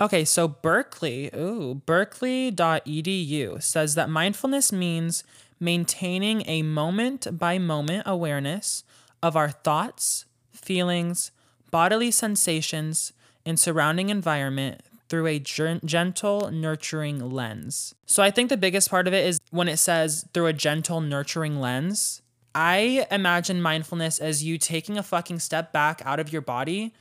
Okay, 0.00 0.24
so 0.24 0.46
Berkeley, 0.46 1.30
ooh, 1.34 1.82
berkeley.edu 1.84 3.60
says 3.60 3.96
that 3.96 4.08
mindfulness 4.08 4.72
means 4.72 5.24
maintaining 5.58 6.48
a 6.48 6.62
moment 6.62 7.26
by 7.36 7.58
moment 7.58 8.04
awareness 8.06 8.84
of 9.20 9.36
our 9.36 9.50
thoughts, 9.50 10.26
feelings, 10.52 11.32
bodily 11.72 12.12
sensations, 12.12 13.12
and 13.44 13.58
surrounding 13.58 14.10
environment 14.10 14.80
through 15.08 15.26
a 15.26 15.38
gentle, 15.38 16.50
nurturing 16.50 17.30
lens. 17.30 17.94
So 18.06 18.22
I 18.22 18.30
think 18.30 18.48
the 18.48 18.56
biggest 18.56 18.90
part 18.90 19.06
of 19.06 19.14
it 19.14 19.26
is 19.26 19.38
when 19.50 19.68
it 19.68 19.76
says 19.76 20.26
through 20.32 20.46
a 20.46 20.52
gentle, 20.52 21.00
nurturing 21.00 21.60
lens. 21.60 22.22
I 22.54 23.06
imagine 23.10 23.60
mindfulness 23.60 24.18
as 24.18 24.44
you 24.44 24.58
taking 24.58 24.96
a 24.96 25.02
fucking 25.02 25.40
step 25.40 25.72
back 25.72 26.02
out 26.04 26.20
of 26.20 26.32
your 26.32 26.42
body 26.42 26.94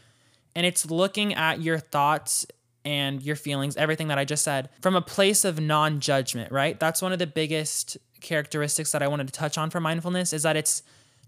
and 0.55 0.65
it's 0.65 0.89
looking 0.89 1.33
at 1.33 1.61
your 1.61 1.79
thoughts 1.79 2.45
and 2.85 3.21
your 3.21 3.35
feelings, 3.35 3.77
everything 3.77 4.09
that 4.09 4.17
I 4.17 4.25
just 4.25 4.43
said, 4.43 4.69
from 4.81 4.95
a 4.95 5.01
place 5.01 5.45
of 5.45 5.59
non 5.59 5.99
judgment, 5.99 6.51
right? 6.51 6.79
That's 6.79 7.01
one 7.01 7.13
of 7.13 7.19
the 7.19 7.27
biggest 7.27 7.97
characteristics 8.19 8.91
that 8.91 9.01
I 9.01 9.07
wanted 9.07 9.27
to 9.27 9.33
touch 9.33 9.57
on 9.57 9.69
for 9.69 9.79
mindfulness 9.79 10.33
is 10.33 10.43
that 10.43 10.57
it's 10.57 10.83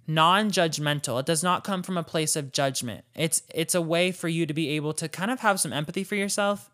non-judgmental. 0.07 1.19
It 1.19 1.25
does 1.25 1.43
not 1.43 1.63
come 1.63 1.83
from 1.83 1.97
a 1.97 2.03
place 2.03 2.35
of 2.35 2.51
judgment. 2.51 3.05
It's 3.15 3.41
it's 3.53 3.75
a 3.75 3.81
way 3.81 4.11
for 4.11 4.27
you 4.27 4.45
to 4.45 4.53
be 4.53 4.69
able 4.71 4.93
to 4.93 5.09
kind 5.09 5.31
of 5.31 5.39
have 5.39 5.59
some 5.59 5.73
empathy 5.73 6.03
for 6.03 6.15
yourself 6.15 6.69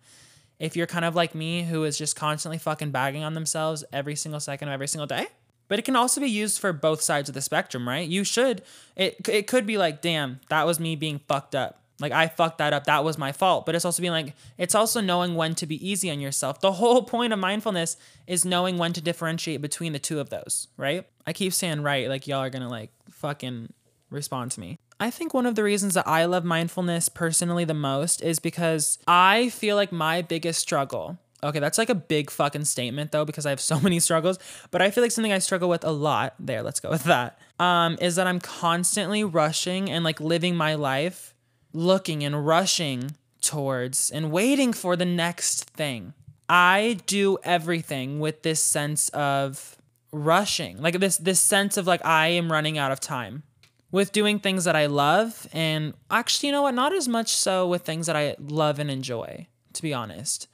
if 0.60 0.76
you're 0.76 0.88
kind 0.88 1.06
of 1.06 1.16
like 1.16 1.34
me 1.34 1.64
who 1.64 1.84
is 1.84 1.98
just 1.98 2.16
constantly 2.16 2.60
fucking 2.60 2.92
bagging 2.92 3.24
on 3.24 3.34
themselves 3.34 3.84
every 3.92 4.16
single 4.16 4.40
second 4.40 4.68
of 4.68 4.74
every 4.74 4.88
single 4.88 5.08
day. 5.08 5.28
But 5.68 5.80
it 5.80 5.86
can 5.86 5.96
also 5.96 6.22
be 6.22 6.30
used 6.30 6.60
for 6.60 6.74
both 6.74 7.02
sides 7.02 7.30
of 7.30 7.36
the 7.36 7.42
spectrum, 7.42 7.88
right? 7.88 8.08
You 8.08 8.24
should 8.24 8.62
it 8.96 9.28
it 9.28 9.48
could 9.48 9.66
be 9.66 9.78
like, 9.78 10.02
damn, 10.02 10.40
that 10.50 10.66
was 10.66 10.80
me 10.80 10.96
being 10.96 11.20
fucked 11.28 11.56
up. 11.56 11.82
Like 12.02 12.12
I 12.12 12.28
fucked 12.28 12.58
that 12.58 12.74
up. 12.74 12.86
That 12.86 13.04
was 13.04 13.18
my 13.18 13.32
fault. 13.32 13.66
But 13.66 13.76
it's 13.76 13.86
also 13.86 14.02
being 14.02 14.12
like 14.12 14.36
it's 14.58 14.76
also 14.76 15.00
knowing 15.00 15.36
when 15.36 15.56
to 15.56 15.66
be 15.66 15.88
easy 15.88 16.12
on 16.12 16.20
yourself. 16.20 16.60
The 16.60 16.72
whole 16.74 17.04
point 17.04 17.32
of 17.32 17.40
mindfulness 17.40 17.96
is 18.28 18.44
knowing 18.44 18.78
when 18.78 18.92
to 18.94 19.02
differentiate 19.02 19.62
between 19.62 19.94
the 19.94 20.00
two 20.00 20.20
of 20.20 20.30
those, 20.30 20.68
right? 20.78 21.08
I 21.26 21.34
keep 21.34 21.54
saying 21.54 21.84
right, 21.84 22.10
like 22.10 22.28
y'all 22.28 22.40
are 22.40 22.50
going 22.50 22.64
to 22.64 22.70
like 22.70 22.92
fucking 23.22 23.72
respond 24.10 24.52
to 24.52 24.60
me. 24.60 24.80
I 25.00 25.10
think 25.10 25.34
one 25.34 25.46
of 25.46 25.56
the 25.56 25.64
reasons 25.64 25.94
that 25.94 26.08
I 26.08 26.26
love 26.26 26.44
mindfulness 26.44 27.10
personally 27.10 27.66
the 27.66 27.74
most 27.74 28.22
is 28.22 28.40
because 28.40 29.00
I 29.08 29.50
feel 29.50 29.76
like 29.76 29.92
my 29.92 30.22
biggest 30.22 30.60
struggle. 30.60 31.18
Okay, 31.44 31.60
that's 31.60 31.80
like 31.80 31.90
a 31.90 31.96
big 31.96 32.30
fucking 32.30 32.66
statement 32.66 33.12
though, 33.12 33.26
because 33.26 33.46
I 33.46 33.50
have 33.50 33.62
so 33.62 33.80
many 33.88 34.00
struggles. 34.00 34.38
But 34.70 34.82
I 34.82 34.92
feel 34.92 35.04
like 35.04 35.12
something 35.12 35.34
I 35.34 35.40
struggle 35.40 35.70
with 35.70 35.84
a 35.84 35.92
lot. 35.92 36.36
There, 36.40 36.62
let's 36.62 36.80
go 36.80 36.90
with 36.90 37.06
that. 37.06 37.40
Um, 37.60 37.98
is 38.02 38.16
that 38.16 38.28
I'm 38.28 38.40
constantly 38.40 39.24
rushing 39.24 39.90
and 39.90 40.04
like 40.04 40.20
living 40.20 40.56
my 40.56 40.76
life, 40.76 41.34
looking 41.74 42.24
and 42.24 42.46
rushing 42.46 43.16
towards 43.42 44.12
and 44.12 44.32
waiting 44.32 44.72
for 44.72 44.96
the 44.96 45.06
next 45.06 45.70
thing. 45.72 46.14
I 46.48 47.00
do 47.06 47.38
everything 47.44 48.20
with 48.20 48.44
this 48.44 48.62
sense 48.62 49.10
of 49.10 49.78
rushing, 50.12 50.82
like 50.82 51.00
this 51.00 51.18
this 51.18 51.40
sense 51.40 51.78
of 51.78 51.88
like 51.88 52.06
I 52.06 52.28
am 52.28 52.52
running 52.52 52.78
out 52.78 52.92
of 52.92 53.00
time 53.00 53.44
with 53.92 54.12
doing 54.12 54.40
things 54.40 54.64
that 54.64 54.76
I 54.76 54.86
love. 54.86 55.48
And 55.54 55.94
actually, 56.10 56.48
you 56.48 56.54
know 56.54 56.64
what? 56.64 56.74
Not 56.74 56.94
as 56.94 57.08
much 57.08 57.36
so 57.36 57.68
with 57.68 57.84
things 57.84 58.08
that 58.08 58.16
I 58.16 58.36
love 58.40 58.80
and 58.80 58.90
enjoy, 58.90 59.48
to 59.74 59.82
be 59.82 59.94
honest. 59.94 60.48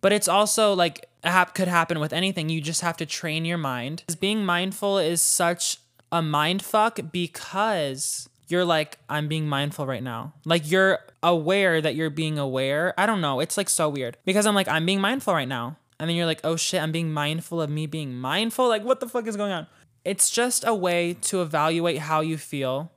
But 0.00 0.12
it's 0.12 0.28
also 0.28 0.74
like 0.74 1.08
it 1.24 1.54
could 1.54 1.68
happen 1.68 1.98
with 1.98 2.12
anything. 2.12 2.48
You 2.48 2.60
just 2.60 2.82
have 2.82 2.96
to 2.98 3.06
train 3.06 3.44
your 3.44 3.58
mind. 3.58 4.04
Being 4.20 4.44
mindful 4.44 4.98
is 4.98 5.22
such 5.22 5.78
a 6.12 6.22
mind 6.22 6.62
fuck 6.62 7.00
because 7.10 8.28
you're 8.48 8.64
like, 8.64 8.98
I'm 9.08 9.28
being 9.28 9.48
mindful 9.48 9.86
right 9.86 10.02
now. 10.02 10.34
Like 10.44 10.70
you're 10.70 11.00
aware 11.22 11.80
that 11.80 11.94
you're 11.94 12.10
being 12.10 12.38
aware. 12.38 12.92
I 12.98 13.06
don't 13.06 13.20
know. 13.20 13.40
It's 13.40 13.56
like 13.56 13.70
so 13.70 13.88
weird 13.88 14.18
because 14.24 14.46
I'm 14.46 14.54
like, 14.54 14.68
I'm 14.68 14.84
being 14.84 15.00
mindful 15.00 15.34
right 15.34 15.48
now. 15.48 15.78
And 15.98 16.08
then 16.08 16.16
you're 16.16 16.26
like, 16.26 16.40
oh 16.44 16.56
shit, 16.56 16.82
I'm 16.82 16.92
being 16.92 17.12
mindful 17.12 17.60
of 17.60 17.70
me 17.70 17.86
being 17.86 18.14
mindful. 18.14 18.68
Like, 18.68 18.84
what 18.84 19.00
the 19.00 19.08
fuck 19.08 19.26
is 19.26 19.36
going 19.36 19.52
on? 19.52 19.66
It's 20.04 20.30
just 20.30 20.66
a 20.66 20.74
way 20.74 21.14
to 21.22 21.40
evaluate 21.40 21.98
how 21.98 22.20
you 22.20 22.36
feel, 22.36 22.92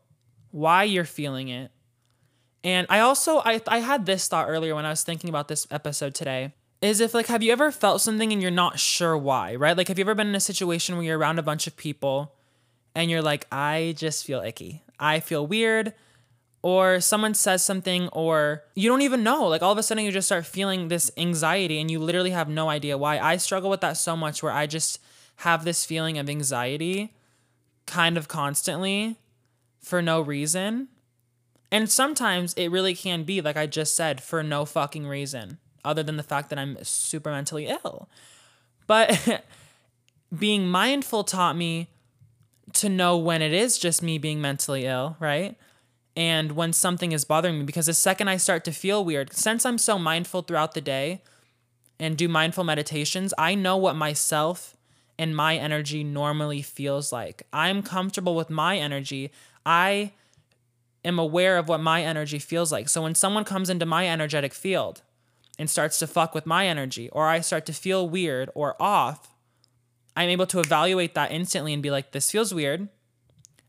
why 0.52 0.84
you're 0.84 1.06
feeling 1.06 1.48
it. 1.48 1.72
And 2.64 2.88
I 2.90 3.00
also 3.00 3.40
I 3.46 3.62
I 3.68 3.80
had 3.80 4.06
this 4.06 4.28
thought 4.28 4.50
earlier 4.50 4.76
when 4.76 4.86
I 4.86 4.90
was 4.90 5.04
thinking 5.04 5.30
about 5.30 5.48
this 5.48 5.68
episode 5.72 6.14
today. 6.16 6.54
Is 6.82 7.00
if 7.00 7.14
like 7.14 7.28
have 7.28 7.42
you 7.42 7.52
ever 7.52 7.72
felt 7.72 8.02
something 8.02 8.32
and 8.34 8.42
you're 8.42 8.52
not 8.52 8.80
sure 8.80 9.18
why, 9.18 9.56
right? 9.56 9.78
Like 9.78 9.88
have 9.88 9.98
you 9.98 10.04
ever 10.04 10.16
been 10.16 10.28
in 10.28 10.36
a 10.36 10.40
situation 10.40 10.96
where 10.96 11.06
you're 11.06 11.18
around 11.18 11.40
a 11.40 11.44
bunch 11.44 11.66
of 11.66 11.78
people 11.78 12.34
and 12.94 13.10
you're 13.10 13.22
like, 13.22 13.48
I 13.52 13.94
just 13.98 14.26
feel 14.26 14.42
icky. 14.42 14.84
I 15.00 15.20
feel 15.20 15.46
weird 15.46 15.94
or 16.62 17.00
someone 17.00 17.34
says 17.34 17.64
something 17.64 18.08
or 18.10 18.64
you 18.76 18.90
don't 18.90 19.02
even 19.02 19.24
know 19.24 19.48
like 19.48 19.62
all 19.62 19.72
of 19.72 19.78
a 19.78 19.84
sudden 19.84 20.04
you 20.04 20.12
just 20.12 20.28
start 20.28 20.46
feeling 20.46 20.88
this 20.88 21.12
anxiety 21.18 21.80
and 21.80 21.90
you 21.92 22.00
literally 22.00 22.32
have 22.32 22.50
no 22.50 22.70
idea 22.70 22.98
why 22.98 23.20
i 23.20 23.38
struggle 23.38 23.70
with 23.70 23.82
that 23.82 23.96
so 23.96 24.18
much 24.18 24.42
where 24.42 24.52
i 24.52 24.66
just 24.66 25.00
have 25.38 25.64
this 25.64 25.86
feeling 25.86 26.18
of 26.18 26.30
anxiety 26.30 27.14
kind 27.86 28.18
of 28.18 28.28
constantly 28.28 29.18
for 29.80 30.02
no 30.02 30.22
reason. 30.22 30.90
And 31.72 31.90
sometimes 31.90 32.54
it 32.54 32.70
really 32.70 32.94
can 32.94 33.24
be, 33.24 33.42
like 33.42 33.58
I 33.58 33.66
just 33.66 33.96
said, 33.96 34.22
for 34.22 34.44
no 34.44 34.66
fucking 34.66 35.08
reason 35.08 35.58
other 35.84 36.04
than 36.04 36.18
the 36.18 36.24
fact 36.24 36.50
that 36.50 36.60
I'm 36.60 36.78
super 36.84 37.32
mentally 37.32 37.68
ill. 37.68 38.10
But 38.86 39.46
being 40.38 40.68
mindful 40.68 41.24
taught 41.24 41.56
me 41.56 41.90
to 42.74 42.90
know 42.90 43.18
when 43.18 43.42
it 43.42 43.54
is 43.54 43.78
just 43.78 44.04
me 44.04 44.18
being 44.18 44.42
mentally 44.42 44.86
ill, 44.86 45.18
right? 45.20 45.56
And 46.18 46.54
when 46.54 46.74
something 46.74 47.12
is 47.12 47.26
bothering 47.26 47.60
me, 47.60 47.64
because 47.64 47.86
the 47.86 47.94
second 47.94 48.28
I 48.28 48.38
start 48.38 48.66
to 48.66 48.72
feel 48.72 49.06
weird, 49.06 49.34
since 49.34 49.68
I'm 49.68 49.78
so 49.78 50.00
mindful 50.00 50.42
throughout 50.42 50.74
the 50.74 50.82
day 50.82 51.22
and 52.00 52.18
do 52.18 52.28
mindful 52.28 52.64
meditations, 52.64 53.36
I 53.38 53.54
know 53.54 53.78
what 53.78 53.96
myself 53.96 54.76
and 55.20 55.36
my 55.36 55.58
energy 55.58 56.04
normally 56.04 56.64
feels 56.64 57.12
like. 57.12 57.44
I'm 57.54 57.84
comfortable 57.84 58.36
with 58.36 58.50
my 58.50 58.78
energy. 58.80 59.32
I 59.64 60.14
am 61.06 61.20
aware 61.20 61.60
of 61.60 61.70
what 61.70 61.82
my 61.82 62.02
energy 62.02 62.40
feels 62.40 62.72
like. 62.72 62.90
So 62.90 63.04
when 63.04 63.14
someone 63.14 63.44
comes 63.44 63.70
into 63.70 63.86
my 63.86 64.08
energetic 64.10 64.56
field 64.56 65.04
and 65.60 65.70
starts 65.70 66.00
to 66.00 66.08
fuck 66.08 66.34
with 66.34 66.48
my 66.48 66.66
energy, 66.66 67.10
or 67.10 67.28
I 67.28 67.42
start 67.42 67.68
to 67.68 67.74
feel 67.74 68.10
weird 68.10 68.50
or 68.56 68.76
off, 68.82 69.36
I'm 70.16 70.30
able 70.30 70.48
to 70.48 70.60
evaluate 70.60 71.14
that 71.14 71.32
instantly 71.32 71.74
and 71.74 71.84
be 71.84 71.92
like, 71.92 72.12
this 72.12 72.32
feels 72.32 72.56
weird. 72.56 72.90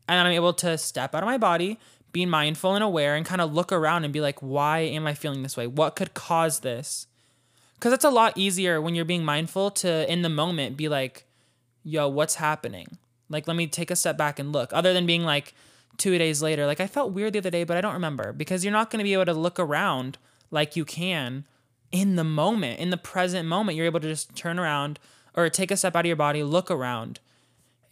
And 0.07 0.27
I'm 0.27 0.33
able 0.33 0.53
to 0.53 0.75
step 0.79 1.13
out 1.13 1.21
of 1.21 1.27
my 1.27 1.37
body, 1.37 1.77
be 2.11 2.25
mindful 2.25 2.75
and 2.75 2.83
aware, 2.83 3.15
and 3.15 3.25
kind 3.25 3.41
of 3.41 3.53
look 3.53 3.71
around 3.71 4.03
and 4.03 4.13
be 4.13 4.21
like, 4.21 4.39
why 4.39 4.79
am 4.79 5.07
I 5.07 5.13
feeling 5.13 5.43
this 5.43 5.57
way? 5.57 5.67
What 5.67 5.95
could 5.95 6.13
cause 6.13 6.59
this? 6.59 7.07
Because 7.75 7.93
it's 7.93 8.03
a 8.03 8.09
lot 8.09 8.37
easier 8.37 8.81
when 8.81 8.95
you're 8.95 9.05
being 9.05 9.23
mindful 9.23 9.71
to, 9.71 10.11
in 10.11 10.21
the 10.21 10.29
moment, 10.29 10.75
be 10.75 10.89
like, 10.89 11.25
yo, 11.83 12.07
what's 12.07 12.35
happening? 12.35 12.97
Like, 13.29 13.47
let 13.47 13.55
me 13.55 13.67
take 13.67 13.91
a 13.91 13.95
step 13.95 14.17
back 14.17 14.39
and 14.39 14.51
look. 14.51 14.73
Other 14.73 14.93
than 14.93 15.05
being 15.05 15.23
like 15.23 15.53
two 15.97 16.17
days 16.17 16.41
later, 16.41 16.65
like, 16.65 16.79
I 16.79 16.87
felt 16.87 17.13
weird 17.13 17.33
the 17.33 17.39
other 17.39 17.49
day, 17.49 17.63
but 17.63 17.77
I 17.77 17.81
don't 17.81 17.93
remember 17.93 18.33
because 18.33 18.65
you're 18.65 18.73
not 18.73 18.89
going 18.89 18.99
to 18.99 19.03
be 19.03 19.13
able 19.13 19.25
to 19.25 19.33
look 19.33 19.59
around 19.59 20.17
like 20.51 20.75
you 20.75 20.83
can 20.83 21.45
in 21.91 22.15
the 22.15 22.23
moment, 22.23 22.79
in 22.79 22.89
the 22.89 22.97
present 22.97 23.47
moment. 23.47 23.77
You're 23.77 23.85
able 23.85 23.99
to 23.99 24.07
just 24.07 24.35
turn 24.35 24.59
around 24.59 24.99
or 25.35 25.49
take 25.49 25.71
a 25.71 25.77
step 25.77 25.95
out 25.95 26.01
of 26.01 26.07
your 26.07 26.15
body, 26.15 26.43
look 26.43 26.71
around, 26.71 27.19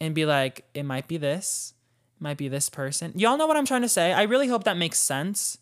and 0.00 0.14
be 0.14 0.26
like, 0.26 0.64
it 0.74 0.82
might 0.82 1.08
be 1.08 1.16
this, 1.16 1.72
might 2.20 2.36
be 2.36 2.48
this 2.48 2.68
person. 2.68 3.12
Y'all 3.14 3.36
know 3.36 3.46
what 3.46 3.56
I'm 3.56 3.66
trying 3.66 3.82
to 3.82 3.88
say? 3.88 4.12
I 4.12 4.22
really 4.22 4.48
hope 4.48 4.64
that 4.64 4.76
makes 4.76 4.98
sense 4.98 5.58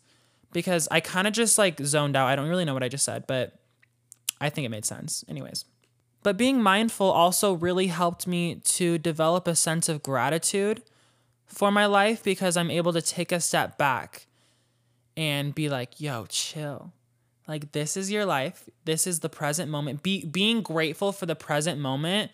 because 0.51 0.87
I 0.91 0.99
kind 0.99 1.27
of 1.27 1.33
just 1.33 1.57
like 1.57 1.79
zoned 1.81 2.15
out. 2.15 2.27
I 2.27 2.35
don't 2.35 2.49
really 2.49 2.65
know 2.65 2.73
what 2.73 2.83
I 2.83 2.89
just 2.89 3.05
said, 3.05 3.25
but 3.27 3.59
I 4.39 4.49
think 4.49 4.65
it 4.65 4.69
made 4.69 4.85
sense. 4.85 5.23
Anyways. 5.27 5.65
But 6.23 6.37
being 6.37 6.61
mindful 6.61 7.09
also 7.09 7.53
really 7.53 7.87
helped 7.87 8.27
me 8.27 8.55
to 8.55 8.97
develop 8.97 9.47
a 9.47 9.55
sense 9.55 9.87
of 9.87 10.03
gratitude 10.03 10.83
for 11.45 11.71
my 11.71 11.85
life 11.85 12.23
because 12.23 12.57
I'm 12.57 12.71
able 12.71 12.91
to 12.93 13.01
take 13.01 13.31
a 13.31 13.39
step 13.39 13.77
back 13.77 14.27
and 15.15 15.55
be 15.55 15.69
like, 15.69 16.01
yo, 16.01 16.25
chill. 16.27 16.91
Like 17.47 17.71
this 17.71 17.95
is 17.95 18.11
your 18.11 18.25
life. 18.25 18.69
This 18.83 19.07
is 19.07 19.21
the 19.21 19.29
present 19.29 19.71
moment. 19.71 20.03
Be 20.03 20.25
being 20.25 20.61
grateful 20.61 21.11
for 21.11 21.25
the 21.25 21.35
present 21.35 21.79
moment. 21.79 22.31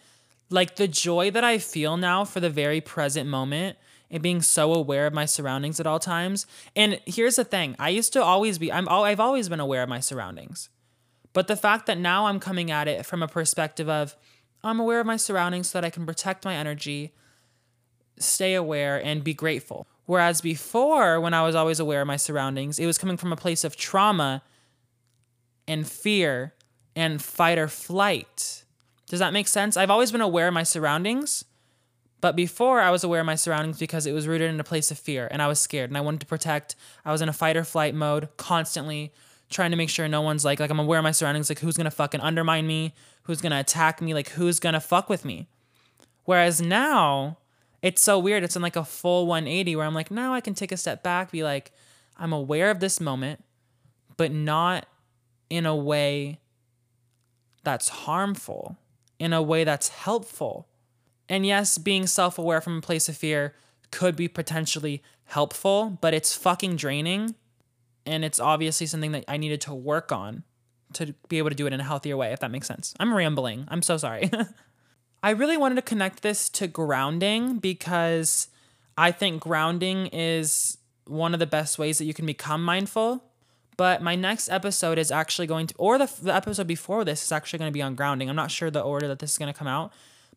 Like 0.49 0.75
the 0.75 0.87
joy 0.87 1.29
that 1.31 1.43
I 1.43 1.59
feel 1.59 1.97
now 1.97 2.25
for 2.25 2.39
the 2.39 2.49
very 2.49 2.81
present 2.81 3.29
moment 3.29 3.77
and 4.13 4.21
being 4.21 4.43
so 4.43 4.73
aware 4.73 5.07
of 5.07 5.13
my 5.13 5.25
surroundings 5.25 5.79
at 5.79 5.87
all 5.87 5.99
times. 5.99 6.45
And 6.75 7.01
here's 7.05 7.35
the 7.35 7.43
thing. 7.43 7.75
I 7.79 7.89
used 7.89 8.13
to 8.13 8.23
always 8.23 8.59
be 8.59 8.71
I'm 8.71 8.87
I've 8.87 9.19
always 9.19 9.49
been 9.49 9.59
aware 9.59 9.83
of 9.83 9.89
my 9.89 9.99
surroundings. 9.99 10.69
But 11.33 11.47
the 11.47 11.57
fact 11.57 11.87
that 11.87 11.97
now 11.97 12.27
I'm 12.27 12.39
coming 12.39 12.69
at 12.69 12.87
it 12.87 13.07
from 13.07 13.23
a 13.23 13.27
perspective 13.27 13.89
of 13.89 14.15
I'm 14.63 14.79
aware 14.79 14.99
of 14.99 15.07
my 15.07 15.17
surroundings 15.17 15.71
so 15.71 15.81
that 15.81 15.85
I 15.85 15.89
can 15.89 16.05
protect 16.05 16.45
my 16.45 16.55
energy, 16.55 17.11
stay 18.17 18.53
aware, 18.53 19.03
and 19.03 19.23
be 19.23 19.33
grateful. 19.33 19.87
Whereas 20.05 20.41
before, 20.41 21.19
when 21.19 21.33
I 21.33 21.41
was 21.41 21.55
always 21.55 21.79
aware 21.79 22.01
of 22.01 22.07
my 22.07 22.17
surroundings, 22.17 22.77
it 22.77 22.85
was 22.85 22.99
coming 22.99 23.17
from 23.17 23.33
a 23.33 23.35
place 23.35 23.63
of 23.63 23.75
trauma 23.75 24.43
and 25.67 25.87
fear 25.87 26.53
and 26.95 27.21
fight 27.21 27.57
or 27.57 27.67
flight. 27.67 28.63
Does 29.07 29.19
that 29.19 29.33
make 29.33 29.47
sense? 29.47 29.75
I've 29.75 29.89
always 29.89 30.11
been 30.11 30.21
aware 30.21 30.47
of 30.47 30.53
my 30.53 30.63
surroundings, 30.63 31.45
but 32.23 32.37
before 32.37 32.79
I 32.79 32.89
was 32.89 33.03
aware 33.03 33.19
of 33.19 33.25
my 33.25 33.35
surroundings 33.35 33.77
because 33.79 34.05
it 34.05 34.13
was 34.13 34.29
rooted 34.29 34.49
in 34.49 34.57
a 34.57 34.63
place 34.63 34.91
of 34.91 34.97
fear 34.97 35.27
and 35.29 35.41
I 35.41 35.49
was 35.49 35.59
scared 35.59 35.89
and 35.89 35.97
I 35.97 35.99
wanted 35.99 36.21
to 36.21 36.25
protect. 36.25 36.77
I 37.03 37.11
was 37.11 37.21
in 37.21 37.27
a 37.27 37.33
fight 37.33 37.57
or 37.57 37.65
flight 37.65 37.93
mode 37.93 38.29
constantly 38.37 39.11
trying 39.49 39.71
to 39.71 39.75
make 39.75 39.89
sure 39.89 40.07
no 40.07 40.21
one's 40.21 40.45
like 40.45 40.61
like 40.61 40.69
I'm 40.69 40.79
aware 40.79 40.99
of 40.99 41.03
my 41.03 41.11
surroundings, 41.11 41.49
like 41.49 41.59
who's 41.59 41.75
gonna 41.75 41.91
fucking 41.91 42.21
undermine 42.21 42.65
me, 42.65 42.93
who's 43.23 43.41
gonna 43.41 43.59
attack 43.59 44.01
me, 44.01 44.13
like 44.13 44.29
who's 44.29 44.61
gonna 44.61 44.79
fuck 44.79 45.09
with 45.09 45.25
me. 45.25 45.49
Whereas 46.23 46.61
now 46.61 47.39
it's 47.81 48.01
so 48.01 48.17
weird. 48.19 48.45
It's 48.45 48.55
in 48.55 48.61
like 48.61 48.77
a 48.77 48.85
full 48.85 49.27
180 49.27 49.75
where 49.75 49.85
I'm 49.85 49.93
like, 49.93 50.09
now 50.09 50.33
I 50.33 50.39
can 50.39 50.53
take 50.53 50.71
a 50.71 50.77
step 50.77 51.03
back, 51.03 51.29
be 51.29 51.43
like, 51.43 51.73
I'm 52.15 52.31
aware 52.31 52.71
of 52.71 52.79
this 52.79 53.01
moment, 53.01 53.43
but 54.15 54.31
not 54.31 54.85
in 55.49 55.65
a 55.65 55.75
way 55.75 56.39
that's 57.65 57.89
harmful, 57.89 58.77
in 59.19 59.33
a 59.33 59.41
way 59.41 59.65
that's 59.65 59.89
helpful. 59.89 60.69
And 61.29 61.45
yes, 61.45 61.77
being 61.77 62.07
self 62.07 62.37
aware 62.37 62.61
from 62.61 62.77
a 62.77 62.81
place 62.81 63.09
of 63.09 63.17
fear 63.17 63.55
could 63.91 64.15
be 64.15 64.27
potentially 64.27 65.01
helpful, 65.25 65.97
but 66.01 66.13
it's 66.13 66.35
fucking 66.35 66.75
draining. 66.75 67.35
And 68.05 68.25
it's 68.25 68.39
obviously 68.39 68.87
something 68.87 69.13
that 69.13 69.23
I 69.27 69.37
needed 69.37 69.61
to 69.61 69.73
work 69.73 70.11
on 70.11 70.43
to 70.93 71.13
be 71.29 71.37
able 71.37 71.49
to 71.49 71.55
do 71.55 71.65
it 71.65 71.73
in 71.73 71.79
a 71.79 71.83
healthier 71.83 72.17
way, 72.17 72.33
if 72.33 72.39
that 72.39 72.51
makes 72.51 72.67
sense. 72.67 72.93
I'm 72.99 73.13
rambling. 73.13 73.65
I'm 73.69 73.81
so 73.81 73.97
sorry. 73.97 74.29
I 75.23 75.31
really 75.31 75.57
wanted 75.57 75.75
to 75.75 75.81
connect 75.81 76.21
this 76.21 76.49
to 76.49 76.67
grounding 76.67 77.57
because 77.59 78.49
I 78.97 79.11
think 79.11 79.41
grounding 79.41 80.07
is 80.07 80.77
one 81.05 81.33
of 81.33 81.39
the 81.39 81.47
best 81.47 81.79
ways 81.79 81.97
that 81.97 82.05
you 82.05 82.13
can 82.13 82.25
become 82.25 82.63
mindful. 82.63 83.23
But 83.77 84.03
my 84.03 84.15
next 84.15 84.49
episode 84.49 84.99
is 84.99 85.11
actually 85.11 85.47
going 85.47 85.67
to, 85.67 85.75
or 85.77 85.97
the, 85.97 86.11
the 86.21 86.35
episode 86.35 86.67
before 86.67 87.03
this 87.03 87.23
is 87.23 87.31
actually 87.31 87.59
going 87.59 87.69
to 87.69 87.73
be 87.73 87.81
on 87.81 87.95
grounding. 87.95 88.29
I'm 88.29 88.35
not 88.35 88.51
sure 88.51 88.69
the 88.69 88.81
order 88.81 89.07
that 89.07 89.19
this 89.19 89.31
is 89.31 89.37
going 89.37 89.51
to 89.51 89.57
come 89.57 89.67
out, 89.67 89.91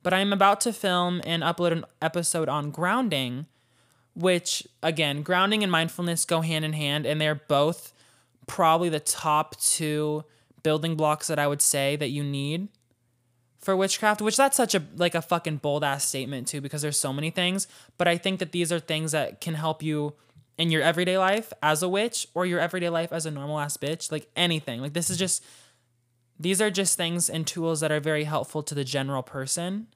but 0.06 0.14
I'm 0.14 0.32
about 0.32 0.60
to 0.60 0.72
film 0.72 1.20
and 1.26 1.42
upload 1.42 1.72
an 1.72 1.84
episode 2.00 2.48
on 2.48 2.70
grounding, 2.70 3.46
which, 4.14 4.64
again, 4.80 5.22
grounding 5.22 5.64
and 5.64 5.72
mindfulness 5.72 6.24
go 6.24 6.42
hand 6.42 6.64
in 6.64 6.74
hand, 6.74 7.06
and 7.06 7.20
they're 7.20 7.34
both 7.34 7.92
probably 8.46 8.88
the 8.88 9.00
top 9.00 9.60
two 9.60 10.22
building 10.62 10.94
blocks 10.94 11.26
that 11.26 11.40
I 11.40 11.48
would 11.48 11.60
say 11.60 11.96
that 11.96 12.10
you 12.10 12.22
need 12.22 12.68
for 13.58 13.74
witchcraft, 13.74 14.22
which 14.22 14.36
that's 14.36 14.56
such 14.56 14.76
a 14.76 14.84
like 14.94 15.16
a 15.16 15.22
fucking 15.22 15.56
bold 15.56 15.82
ass 15.82 16.04
statement 16.04 16.46
too, 16.46 16.60
because 16.60 16.82
there's 16.82 17.00
so 17.00 17.12
many 17.12 17.30
things. 17.30 17.66
But 17.98 18.06
I 18.06 18.16
think 18.16 18.38
that 18.38 18.52
these 18.52 18.70
are 18.70 18.78
things 18.78 19.10
that 19.10 19.40
can 19.40 19.54
help 19.54 19.82
you 19.82 20.14
in 20.56 20.70
your 20.70 20.82
everyday 20.82 21.18
life 21.18 21.52
as 21.64 21.82
a 21.82 21.88
witch 21.88 22.28
or 22.32 22.46
your 22.46 22.60
everyday 22.60 22.90
life 22.90 23.12
as 23.12 23.26
a 23.26 23.32
normal 23.32 23.58
ass 23.58 23.76
bitch, 23.76 24.12
like 24.12 24.28
anything. 24.36 24.80
Like 24.80 24.92
this 24.92 25.10
is 25.10 25.18
just 25.18 25.44
these 26.38 26.60
are 26.60 26.70
just 26.70 26.96
things 26.96 27.30
and 27.30 27.46
tools 27.46 27.80
that 27.80 27.92
are 27.92 28.00
very 28.00 28.24
helpful 28.24 28.62
to 28.62 28.74
the 28.74 28.84
general 28.84 29.22
person. 29.22 29.86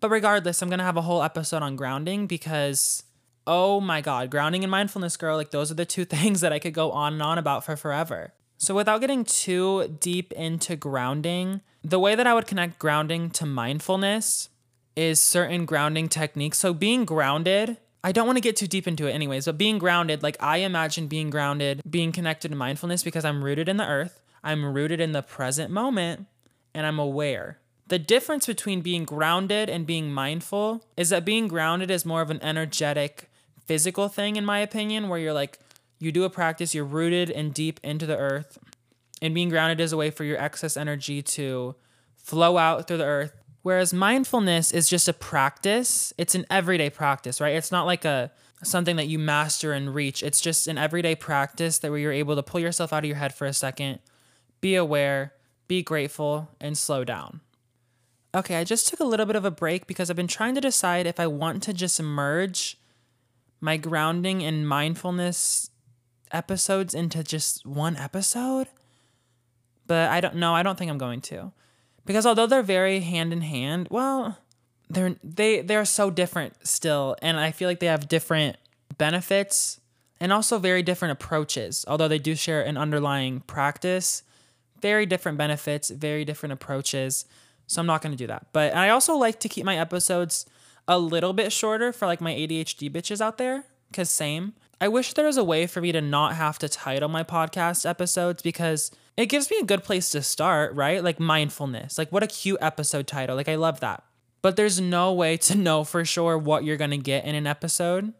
But 0.00 0.10
regardless, 0.10 0.62
I'm 0.62 0.70
gonna 0.70 0.84
have 0.84 0.96
a 0.96 1.02
whole 1.02 1.22
episode 1.22 1.62
on 1.62 1.76
grounding 1.76 2.26
because 2.26 3.02
oh 3.46 3.80
my 3.80 4.00
god, 4.00 4.30
grounding 4.30 4.64
and 4.64 4.70
mindfulness, 4.70 5.16
girl, 5.16 5.36
like 5.36 5.50
those 5.50 5.70
are 5.70 5.74
the 5.74 5.84
two 5.84 6.04
things 6.16 6.40
that 6.40 6.52
I 6.52 6.58
could 6.58 6.74
go 6.74 6.92
on 6.92 7.14
and 7.14 7.22
on 7.22 7.38
about 7.38 7.64
for 7.64 7.76
forever. 7.76 8.32
So 8.58 8.74
without 8.74 9.00
getting 9.00 9.24
too 9.24 9.96
deep 10.00 10.32
into 10.32 10.76
grounding, 10.76 11.60
the 11.84 11.98
way 11.98 12.14
that 12.14 12.26
I 12.26 12.34
would 12.34 12.46
connect 12.46 12.78
grounding 12.78 13.30
to 13.30 13.46
mindfulness 13.46 14.48
is 14.96 15.20
certain 15.20 15.66
grounding 15.66 16.08
techniques. 16.08 16.58
So 16.58 16.72
being 16.72 17.04
grounded, 17.04 17.76
I 18.02 18.12
don't 18.12 18.26
want 18.26 18.38
to 18.38 18.42
get 18.42 18.56
too 18.56 18.66
deep 18.66 18.88
into 18.88 19.06
it 19.06 19.12
anyways, 19.12 19.44
but 19.44 19.58
being 19.58 19.78
grounded, 19.78 20.22
like 20.22 20.36
I 20.40 20.58
imagine 20.58 21.06
being 21.06 21.28
grounded, 21.28 21.82
being 21.88 22.12
connected 22.12 22.48
to 22.48 22.56
mindfulness 22.56 23.02
because 23.02 23.24
I'm 23.24 23.44
rooted 23.44 23.68
in 23.68 23.76
the 23.76 23.86
earth, 23.86 24.20
I'm 24.46 24.64
rooted 24.64 25.00
in 25.00 25.12
the 25.12 25.22
present 25.22 25.72
moment, 25.72 26.26
and 26.72 26.86
I'm 26.86 27.00
aware. 27.00 27.58
The 27.88 27.98
difference 27.98 28.46
between 28.46 28.80
being 28.80 29.04
grounded 29.04 29.68
and 29.68 29.86
being 29.86 30.12
mindful 30.12 30.84
is 30.96 31.10
that 31.10 31.24
being 31.24 31.48
grounded 31.48 31.90
is 31.90 32.06
more 32.06 32.22
of 32.22 32.30
an 32.30 32.42
energetic, 32.42 33.28
physical 33.66 34.08
thing, 34.08 34.36
in 34.36 34.44
my 34.44 34.60
opinion, 34.60 35.08
where 35.08 35.18
you're 35.18 35.32
like, 35.32 35.58
you 35.98 36.12
do 36.12 36.24
a 36.24 36.30
practice, 36.30 36.74
you're 36.74 36.84
rooted 36.84 37.30
and 37.30 37.52
deep 37.52 37.80
into 37.82 38.06
the 38.06 38.16
earth, 38.16 38.56
and 39.20 39.34
being 39.34 39.48
grounded 39.48 39.80
is 39.80 39.92
a 39.92 39.96
way 39.96 40.10
for 40.10 40.24
your 40.24 40.38
excess 40.38 40.76
energy 40.76 41.22
to 41.22 41.74
flow 42.14 42.56
out 42.56 42.86
through 42.86 42.98
the 42.98 43.04
earth. 43.04 43.32
Whereas 43.62 43.92
mindfulness 43.92 44.70
is 44.70 44.88
just 44.88 45.08
a 45.08 45.12
practice. 45.12 46.12
It's 46.16 46.36
an 46.36 46.46
everyday 46.48 46.88
practice, 46.88 47.40
right? 47.40 47.56
It's 47.56 47.72
not 47.72 47.84
like 47.84 48.04
a 48.04 48.30
something 48.62 48.94
that 48.96 49.08
you 49.08 49.18
master 49.18 49.72
and 49.72 49.92
reach. 49.92 50.22
It's 50.22 50.40
just 50.40 50.68
an 50.68 50.78
everyday 50.78 51.16
practice 51.16 51.78
that 51.78 51.90
where 51.90 51.98
you're 51.98 52.12
able 52.12 52.36
to 52.36 52.44
pull 52.44 52.60
yourself 52.60 52.92
out 52.92 53.00
of 53.00 53.06
your 53.06 53.16
head 53.16 53.34
for 53.34 53.46
a 53.46 53.52
second, 53.52 53.98
be 54.66 54.74
aware, 54.74 55.32
be 55.68 55.82
grateful, 55.82 56.48
and 56.60 56.76
slow 56.76 57.04
down. 57.04 57.40
Okay, 58.34 58.56
I 58.56 58.64
just 58.64 58.88
took 58.88 59.00
a 59.00 59.04
little 59.04 59.26
bit 59.26 59.36
of 59.36 59.44
a 59.44 59.50
break 59.50 59.86
because 59.86 60.10
I've 60.10 60.16
been 60.16 60.26
trying 60.26 60.54
to 60.56 60.60
decide 60.60 61.06
if 61.06 61.20
I 61.20 61.26
want 61.26 61.62
to 61.64 61.72
just 61.72 62.00
merge 62.02 62.78
my 63.60 63.76
grounding 63.76 64.42
and 64.42 64.68
mindfulness 64.68 65.70
episodes 66.32 66.94
into 66.94 67.22
just 67.22 67.64
one 67.64 67.96
episode 67.96 68.68
but 69.86 70.10
I 70.10 70.20
don't 70.20 70.36
know. 70.36 70.54
I 70.54 70.62
don't 70.62 70.78
think 70.78 70.90
I'm 70.90 70.98
going 70.98 71.20
to, 71.22 71.52
because 72.04 72.26
although 72.26 72.46
they're 72.46 72.62
very 72.62 73.00
hand 73.00 73.32
in 73.32 73.40
hand, 73.42 73.88
well, 73.90 74.38
they're 74.88 75.16
they 75.22 75.60
they're 75.62 75.84
so 75.84 76.10
different 76.10 76.66
still, 76.66 77.16
and 77.22 77.38
I 77.38 77.50
feel 77.50 77.68
like 77.68 77.80
they 77.80 77.86
have 77.86 78.08
different 78.08 78.56
benefits 78.98 79.80
and 80.18 80.32
also 80.32 80.58
very 80.58 80.82
different 80.82 81.12
approaches. 81.12 81.84
Although 81.88 82.08
they 82.08 82.18
do 82.18 82.34
share 82.34 82.62
an 82.62 82.76
underlying 82.76 83.40
practice, 83.40 84.22
very 84.80 85.06
different 85.06 85.38
benefits, 85.38 85.90
very 85.90 86.24
different 86.24 86.52
approaches. 86.52 87.24
So 87.66 87.80
I'm 87.80 87.86
not 87.86 88.02
going 88.02 88.12
to 88.12 88.18
do 88.18 88.26
that. 88.26 88.46
But 88.52 88.74
I 88.74 88.90
also 88.90 89.16
like 89.16 89.40
to 89.40 89.48
keep 89.48 89.64
my 89.64 89.76
episodes 89.76 90.46
a 90.88 90.98
little 90.98 91.32
bit 91.32 91.52
shorter 91.52 91.92
for 91.92 92.06
like 92.06 92.20
my 92.20 92.32
ADHD 92.32 92.90
bitches 92.90 93.20
out 93.20 93.38
there, 93.38 93.64
because 93.90 94.10
same. 94.10 94.54
I 94.80 94.88
wish 94.88 95.14
there 95.14 95.24
was 95.24 95.38
a 95.38 95.44
way 95.44 95.66
for 95.66 95.80
me 95.80 95.90
to 95.92 96.00
not 96.00 96.34
have 96.34 96.58
to 96.58 96.68
title 96.68 97.08
my 97.08 97.22
podcast 97.22 97.88
episodes 97.88 98.42
because 98.42 98.90
it 99.16 99.26
gives 99.26 99.50
me 99.50 99.56
a 99.58 99.64
good 99.64 99.82
place 99.82 100.10
to 100.10 100.22
start, 100.22 100.74
right? 100.74 101.02
Like 101.02 101.18
mindfulness. 101.18 101.96
Like 101.96 102.12
what 102.12 102.22
a 102.22 102.26
cute 102.26 102.58
episode 102.60 103.06
title. 103.06 103.36
Like 103.36 103.48
I 103.48 103.54
love 103.54 103.80
that. 103.80 104.04
But 104.42 104.56
there's 104.56 104.80
no 104.80 105.12
way 105.12 105.38
to 105.38 105.56
know 105.56 105.82
for 105.82 106.04
sure 106.04 106.36
what 106.36 106.62
you're 106.64 106.76
going 106.76 106.90
to 106.90 106.98
get 106.98 107.24
in 107.24 107.34
an 107.34 107.46
episode 107.46 108.12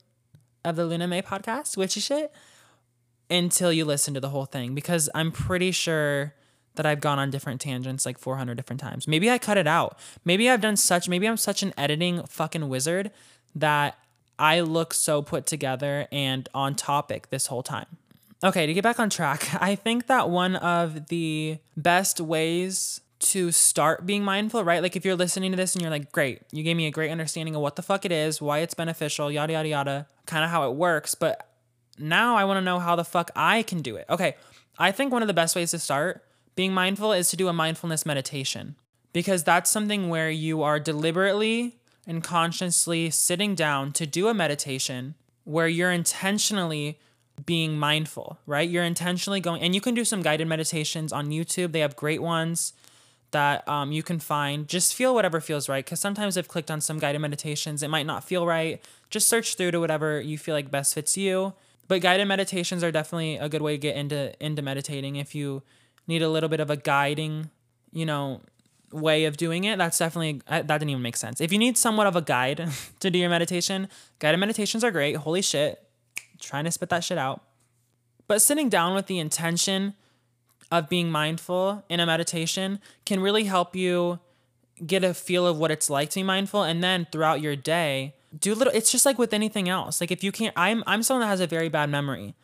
of 0.65 0.77
the 0.77 0.87
Luna 0.87 1.07
May 1.07 1.23
podcast, 1.23 1.77
witchy 1.77 2.01
shit, 2.01 2.33
until 3.31 3.73
you 3.73 3.85
listen 3.85 4.15
to 4.15 4.21
the 4.21 4.31
whole 4.31 4.47
thing 4.47 4.75
because 4.75 5.09
I'm 5.15 5.31
pretty 5.31 5.71
sure 5.71 6.35
that 6.77 6.87
I've 6.87 7.01
gone 7.01 7.19
on 7.19 7.31
different 7.31 7.61
tangents 7.61 8.07
like 8.07 8.19
400 8.19 8.57
different 8.57 8.81
times. 8.81 9.09
Maybe 9.09 9.31
I 9.31 9.39
cut 9.39 9.59
it 9.59 9.67
out. 9.67 9.99
Maybe 10.25 10.49
I've 10.49 10.61
done 10.61 10.77
such, 10.77 11.09
maybe 11.09 11.29
I'm 11.29 11.37
such 11.37 11.63
an 11.63 11.75
editing 11.77 12.23
fucking 12.27 12.69
wizard 12.69 13.11
that 13.55 13.99
I 14.39 14.61
look 14.61 14.93
so 14.95 15.23
put 15.23 15.47
together 15.47 16.07
and 16.13 16.49
on 16.55 16.75
topic 16.75 17.31
this 17.31 17.47
whole 17.47 17.63
time. 17.63 17.87
Okay, 18.45 18.67
to 18.67 18.75
get 18.75 18.83
back 18.83 19.01
on 19.01 19.11
track, 19.11 19.49
I 19.61 19.75
think 19.75 20.07
that 20.07 20.29
one 20.29 20.57
of 20.57 21.09
the 21.09 21.59
best 21.77 22.21
ways 22.21 23.01
to 23.19 23.51
start 23.51 24.05
being 24.05 24.23
mindful, 24.23 24.63
right? 24.63 24.83
Like 24.83 24.95
if 24.95 25.05
you're 25.05 25.17
listening 25.17 25.51
to 25.53 25.57
this 25.57 25.75
and 25.75 25.83
you're 25.83 25.91
like, 25.91 26.13
great, 26.13 26.43
you 26.53 26.63
gave 26.63 26.77
me 26.77 26.87
a 26.87 26.91
great 26.91 27.11
understanding 27.11 27.55
of 27.55 27.63
what 27.63 27.77
the 27.77 27.83
fuck 27.83 28.05
it 28.05 28.13
is, 28.13 28.43
why 28.43 28.59
it's 28.59 28.75
beneficial, 28.75 29.33
yada, 29.33 29.55
yada, 29.55 29.69
yada, 29.69 30.07
kind 30.27 30.45
of 30.45 30.51
how 30.51 30.71
it 30.71 30.77
works. 30.77 31.15
But 31.15 31.49
now 31.99 32.37
I 32.37 32.45
want 32.45 32.59
to 32.59 32.61
know 32.61 32.79
how 32.79 32.95
the 32.95 33.05
fuck 33.05 33.31
I 33.35 33.63
can 33.63 33.81
do 33.81 33.97
it. 33.97 34.05
Okay, 34.11 34.37
I 34.79 34.93
think 34.93 35.13
one 35.13 35.23
of 35.23 35.29
the 35.29 35.35
best 35.35 35.57
ways 35.57 35.71
to 35.71 35.79
start 35.79 36.23
being 36.57 36.75
mindful 36.75 37.13
is 37.13 37.31
to 37.31 37.37
do 37.37 37.49
a 37.49 37.53
mindfulness 37.53 38.05
meditation 38.05 38.75
because 39.13 39.45
that's 39.45 39.71
something 39.71 40.09
where 40.09 40.31
you 40.31 40.63
are 40.63 40.81
deliberately 40.81 41.79
and 42.07 42.25
consciously 42.25 43.11
sitting 43.11 43.55
down 43.55 43.93
to 43.93 44.07
do 44.07 44.29
a 44.29 44.35
meditation 44.35 45.15
where 45.45 45.69
you're 45.69 45.93
intentionally 45.93 46.99
being 47.45 47.79
mindful, 47.79 48.39
right? 48.47 48.69
You're 48.69 48.85
intentionally 48.85 49.41
going, 49.41 49.61
and 49.63 49.75
you 49.75 49.81
can 49.81 49.95
do 49.95 50.05
some 50.05 50.23
guided 50.23 50.49
meditations 50.49 51.13
on 51.13 51.29
YouTube. 51.29 51.73
They 51.73 51.81
have 51.81 51.95
great 51.95 52.23
ones 52.23 52.73
that 53.33 53.69
um, 53.69 53.93
you 53.93 54.03
can 54.03 54.19
find. 54.19 54.67
Just 54.67 54.95
feel 54.95 55.15
whatever 55.15 55.41
feels 55.41 55.69
right. 55.69 55.85
Because 55.85 56.01
sometimes 56.01 56.39
I've 56.39 56.49
clicked 56.49 56.71
on 56.71 56.81
some 56.81 56.99
guided 56.99 57.21
meditations, 57.21 57.83
it 57.83 57.89
might 57.89 58.07
not 58.07 58.25
feel 58.25 58.47
right. 58.47 58.83
Just 59.11 59.29
search 59.29 59.57
through 59.57 59.73
to 59.73 59.81
whatever 59.81 60.21
you 60.21 60.39
feel 60.39 60.55
like 60.55 60.71
best 60.71 60.95
fits 60.95 61.17
you. 61.17 61.53
But 61.89 62.01
guided 62.01 62.27
meditations 62.27 62.83
are 62.83 62.91
definitely 62.91 63.37
a 63.37 63.49
good 63.49 63.63
way 63.63 63.73
to 63.73 63.79
get 63.79 63.97
into 63.97 64.35
into 64.45 64.63
meditating 64.63 65.17
if 65.17 65.35
you 65.35 65.63
need 66.07 66.23
a 66.23 66.29
little 66.29 66.49
bit 66.49 66.61
of 66.61 66.71
a 66.71 66.77
guiding, 66.77 67.51
you 67.93 68.07
know, 68.07 68.41
way 68.93 69.25
of 69.25 69.37
doing 69.37 69.65
it, 69.65 69.79
that's 69.79 69.99
definitely 69.99 70.41
uh, 70.49 70.63
that 70.63 70.79
didn't 70.79 70.91
even 70.91 71.03
make 71.03 71.17
sense. 71.17 71.41
If 71.41 71.53
you 71.53 71.59
need 71.59 71.77
somewhat 71.77 72.07
of 72.07 72.17
a 72.17 72.23
guide 72.23 72.69
to 73.01 73.11
do 73.11 73.19
your 73.19 73.31
meditation, 73.31 73.89
guided 74.19 74.41
meditations 74.41 74.85
are 74.85 74.91
great. 74.91 75.17
Holy 75.17 75.43
shit, 75.43 75.83
trying 76.41 76.65
to 76.65 76.71
spit 76.71 76.89
that 76.91 77.05
shit 77.05 77.19
out. 77.19 77.43
But 78.29 78.43
sitting 78.43 78.69
down 78.69 78.95
with 78.95 79.07
the 79.07 79.19
intention 79.19 79.95
of 80.71 80.89
being 80.89 81.11
mindful 81.11 81.85
in 81.89 82.01
a 82.01 82.07
meditation 82.07 82.81
can 83.05 83.21
really 83.21 83.45
help 83.45 83.77
you 83.77 84.19
get 84.85 85.05
a 85.05 85.15
feel 85.15 85.47
of 85.47 85.59
what 85.59 85.71
it's 85.71 85.89
like 85.89 86.11
to 86.11 86.17
be 86.17 86.23
mindful 86.23 86.63
and 86.63 86.83
then 86.83 87.07
throughout 87.11 87.41
your 87.41 87.57
day 87.57 88.15
do 88.39 88.55
little 88.55 88.73
it's 88.75 88.93
just 88.93 89.07
like 89.07 89.19
with 89.19 89.33
anything 89.33 89.69
else 89.69 90.01
like 90.01 90.11
if 90.11 90.23
you 90.23 90.31
can't 90.31 90.53
i'm 90.57 90.85
i'm 90.87 91.03
someone 91.03 91.23
that 91.23 91.29
has 91.29 91.41
a 91.41 91.47
very 91.47 91.71
bad 91.71 91.89
memory 91.89 92.35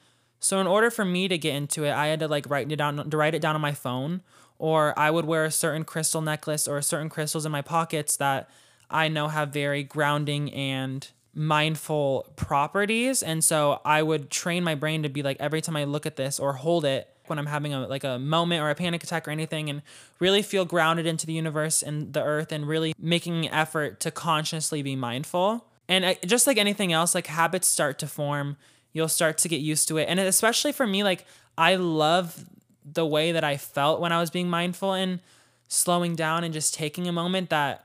So 0.42 0.60
in 0.60 0.66
order 0.66 0.90
for 0.90 1.04
me 1.04 1.28
to 1.28 1.38
get 1.38 1.54
into 1.54 1.84
it, 1.84 1.92
I 1.92 2.08
had 2.08 2.20
to 2.20 2.28
like 2.28 2.50
write 2.50 2.70
it 2.70 2.76
down 2.76 3.08
to 3.08 3.16
write 3.16 3.34
it 3.34 3.40
down 3.40 3.54
on 3.54 3.60
my 3.60 3.72
phone 3.72 4.22
or 4.58 4.96
I 4.98 5.10
would 5.10 5.24
wear 5.24 5.44
a 5.44 5.50
certain 5.50 5.84
crystal 5.84 6.20
necklace 6.20 6.68
or 6.68 6.80
certain 6.82 7.08
crystals 7.08 7.46
in 7.46 7.52
my 7.52 7.62
pockets 7.62 8.16
that 8.18 8.50
I 8.90 9.08
know 9.08 9.28
have 9.28 9.50
very 9.50 9.82
grounding 9.82 10.52
and 10.52 11.08
mindful 11.34 12.32
properties 12.36 13.22
and 13.22 13.42
so 13.42 13.80
I 13.84 14.02
would 14.02 14.30
train 14.30 14.62
my 14.64 14.74
brain 14.74 15.02
to 15.04 15.08
be 15.08 15.22
like 15.22 15.38
every 15.40 15.62
time 15.62 15.76
I 15.76 15.84
look 15.84 16.06
at 16.06 16.16
this 16.16 16.38
or 16.38 16.52
hold 16.54 16.84
it 16.84 17.08
when 17.26 17.38
I'm 17.38 17.46
having 17.46 17.72
a 17.72 17.86
like 17.86 18.04
a 18.04 18.18
moment 18.18 18.62
or 18.62 18.70
a 18.70 18.74
panic 18.74 19.02
attack 19.02 19.26
or 19.26 19.30
anything 19.30 19.70
and 19.70 19.82
really 20.18 20.42
feel 20.42 20.64
grounded 20.64 21.06
into 21.06 21.24
the 21.24 21.32
universe 21.32 21.82
and 21.82 22.12
the 22.12 22.22
earth 22.22 22.52
and 22.52 22.66
really 22.66 22.94
making 22.98 23.46
an 23.46 23.52
effort 23.54 24.00
to 24.00 24.10
consciously 24.10 24.82
be 24.82 24.96
mindful. 24.96 25.64
And 25.88 26.04
I, 26.04 26.18
just 26.26 26.46
like 26.46 26.58
anything 26.58 26.92
else 26.92 27.14
like 27.14 27.26
habits 27.26 27.66
start 27.66 27.98
to 28.00 28.06
form, 28.06 28.56
you'll 28.92 29.08
start 29.08 29.38
to 29.38 29.48
get 29.48 29.60
used 29.60 29.88
to 29.88 29.98
it. 29.98 30.06
And 30.08 30.20
especially 30.20 30.72
for 30.72 30.86
me 30.86 31.02
like 31.02 31.26
I 31.56 31.76
love 31.76 32.44
the 32.84 33.06
way 33.06 33.32
that 33.32 33.44
I 33.44 33.56
felt 33.56 34.00
when 34.00 34.12
I 34.12 34.20
was 34.20 34.30
being 34.30 34.50
mindful 34.50 34.92
and 34.92 35.20
slowing 35.68 36.14
down 36.14 36.44
and 36.44 36.52
just 36.52 36.74
taking 36.74 37.08
a 37.08 37.12
moment 37.12 37.50
that 37.50 37.84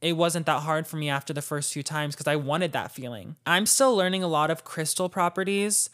it 0.00 0.16
wasn't 0.16 0.46
that 0.46 0.62
hard 0.62 0.86
for 0.86 0.96
me 0.96 1.08
after 1.08 1.32
the 1.32 1.42
first 1.42 1.72
few 1.72 1.82
times 1.82 2.14
because 2.14 2.28
I 2.28 2.36
wanted 2.36 2.72
that 2.72 2.92
feeling. 2.92 3.36
I'm 3.46 3.66
still 3.66 3.96
learning 3.96 4.22
a 4.22 4.28
lot 4.28 4.50
of 4.50 4.64
crystal 4.64 5.08
properties. 5.08 5.90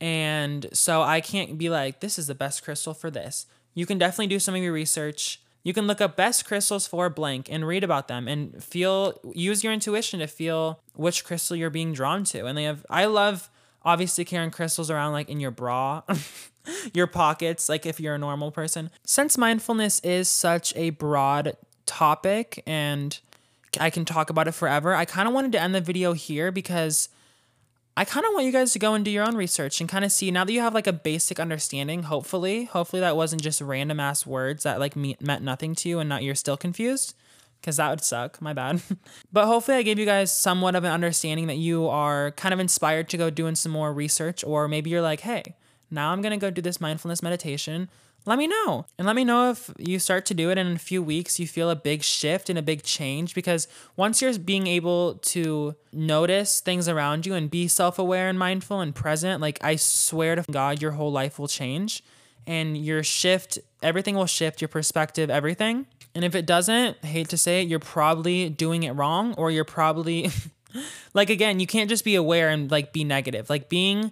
And 0.00 0.66
so 0.72 1.02
I 1.02 1.20
can't 1.20 1.58
be 1.58 1.68
like, 1.68 2.00
this 2.00 2.18
is 2.18 2.28
the 2.28 2.34
best 2.34 2.62
crystal 2.62 2.94
for 2.94 3.10
this. 3.10 3.46
You 3.74 3.84
can 3.84 3.98
definitely 3.98 4.28
do 4.28 4.38
some 4.38 4.54
of 4.54 4.62
your 4.62 4.72
research. 4.72 5.42
You 5.64 5.74
can 5.74 5.88
look 5.88 6.00
up 6.00 6.16
best 6.16 6.44
crystals 6.44 6.86
for 6.86 7.10
blank 7.10 7.48
and 7.50 7.66
read 7.66 7.82
about 7.82 8.06
them 8.06 8.28
and 8.28 8.62
feel, 8.62 9.18
use 9.34 9.64
your 9.64 9.72
intuition 9.72 10.20
to 10.20 10.28
feel 10.28 10.80
which 10.94 11.24
crystal 11.24 11.56
you're 11.56 11.68
being 11.68 11.92
drawn 11.92 12.22
to. 12.24 12.46
And 12.46 12.56
they 12.56 12.64
have, 12.64 12.86
I 12.88 13.06
love 13.06 13.50
obviously 13.84 14.24
carrying 14.24 14.50
crystals 14.50 14.90
around 14.90 15.12
like 15.12 15.28
in 15.28 15.40
your 15.40 15.50
bra, 15.50 16.02
your 16.94 17.06
pockets, 17.06 17.68
like 17.68 17.86
if 17.86 18.00
you're 18.00 18.14
a 18.14 18.18
normal 18.18 18.50
person. 18.50 18.90
Since 19.04 19.38
mindfulness 19.38 20.00
is 20.00 20.28
such 20.28 20.74
a 20.76 20.90
broad 20.90 21.56
topic 21.86 22.62
and 22.66 23.18
I 23.80 23.90
can 23.90 24.04
talk 24.04 24.30
about 24.30 24.48
it 24.48 24.52
forever. 24.52 24.94
I 24.94 25.04
kind 25.04 25.28
of 25.28 25.34
wanted 25.34 25.52
to 25.52 25.60
end 25.60 25.74
the 25.74 25.80
video 25.80 26.12
here 26.12 26.50
because 26.50 27.08
I 27.96 28.04
kind 28.04 28.24
of 28.24 28.32
want 28.32 28.46
you 28.46 28.52
guys 28.52 28.72
to 28.72 28.78
go 28.78 28.94
and 28.94 29.04
do 29.04 29.10
your 29.10 29.26
own 29.26 29.36
research 29.36 29.80
and 29.80 29.88
kind 29.88 30.04
of 30.04 30.12
see 30.12 30.30
now 30.30 30.44
that 30.44 30.52
you 30.52 30.60
have 30.60 30.74
like 30.74 30.86
a 30.86 30.92
basic 30.92 31.40
understanding, 31.40 32.04
hopefully, 32.04 32.64
hopefully 32.64 33.00
that 33.00 33.16
wasn't 33.16 33.42
just 33.42 33.60
random 33.60 33.98
ass 34.00 34.24
words 34.24 34.62
that 34.62 34.78
like 34.78 34.94
me- 34.94 35.16
meant 35.20 35.42
nothing 35.42 35.74
to 35.76 35.88
you 35.88 35.98
and 35.98 36.08
not 36.08 36.22
you're 36.22 36.34
still 36.34 36.56
confused 36.56 37.14
because 37.60 37.76
that 37.76 37.90
would 37.90 38.02
suck. 38.02 38.40
My 38.40 38.52
bad. 38.52 38.82
but 39.32 39.46
hopefully, 39.46 39.76
I 39.76 39.82
gave 39.82 39.98
you 39.98 40.06
guys 40.06 40.36
somewhat 40.36 40.74
of 40.74 40.84
an 40.84 40.92
understanding 40.92 41.46
that 41.46 41.56
you 41.56 41.88
are 41.88 42.32
kind 42.32 42.52
of 42.52 42.60
inspired 42.60 43.08
to 43.10 43.16
go 43.16 43.30
doing 43.30 43.54
some 43.54 43.72
more 43.72 43.92
research, 43.92 44.44
or 44.44 44.68
maybe 44.68 44.90
you're 44.90 45.02
like, 45.02 45.20
hey, 45.20 45.56
now 45.90 46.10
I'm 46.12 46.22
going 46.22 46.32
to 46.32 46.38
go 46.38 46.50
do 46.50 46.62
this 46.62 46.80
mindfulness 46.80 47.22
meditation 47.22 47.88
let 48.28 48.38
me 48.38 48.46
know. 48.46 48.84
And 48.98 49.06
let 49.06 49.16
me 49.16 49.24
know 49.24 49.50
if 49.50 49.70
you 49.78 49.98
start 49.98 50.26
to 50.26 50.34
do 50.34 50.50
it 50.50 50.58
and 50.58 50.68
in 50.68 50.76
a 50.76 50.78
few 50.78 51.02
weeks 51.02 51.40
you 51.40 51.46
feel 51.46 51.70
a 51.70 51.76
big 51.76 52.02
shift 52.02 52.50
and 52.50 52.58
a 52.58 52.62
big 52.62 52.82
change 52.82 53.34
because 53.34 53.66
once 53.96 54.20
you're 54.20 54.38
being 54.38 54.66
able 54.66 55.14
to 55.14 55.74
notice 55.92 56.60
things 56.60 56.88
around 56.88 57.24
you 57.24 57.32
and 57.32 57.50
be 57.50 57.66
self 57.68 57.98
aware 57.98 58.28
and 58.28 58.38
mindful 58.38 58.80
and 58.80 58.94
present, 58.94 59.40
like 59.40 59.58
I 59.64 59.76
swear 59.76 60.34
to 60.34 60.44
God, 60.50 60.82
your 60.82 60.92
whole 60.92 61.10
life 61.10 61.38
will 61.38 61.48
change 61.48 62.04
and 62.46 62.76
your 62.76 63.02
shift, 63.02 63.58
everything 63.82 64.14
will 64.14 64.26
shift, 64.26 64.60
your 64.60 64.68
perspective, 64.68 65.30
everything. 65.30 65.86
And 66.18 66.24
if 66.24 66.34
it 66.34 66.46
doesn't, 66.46 67.04
hate 67.04 67.28
to 67.28 67.38
say 67.38 67.62
it, 67.62 67.68
you're 67.68 67.78
probably 67.78 68.50
doing 68.50 68.82
it 68.82 68.90
wrong 68.90 69.34
or 69.34 69.52
you're 69.52 69.62
probably. 69.62 70.32
like 71.14 71.30
again, 71.30 71.60
you 71.60 71.66
can't 71.68 71.88
just 71.88 72.04
be 72.04 72.16
aware 72.16 72.48
and 72.48 72.68
like 72.72 72.92
be 72.92 73.04
negative. 73.04 73.48
Like 73.48 73.68
being 73.68 74.10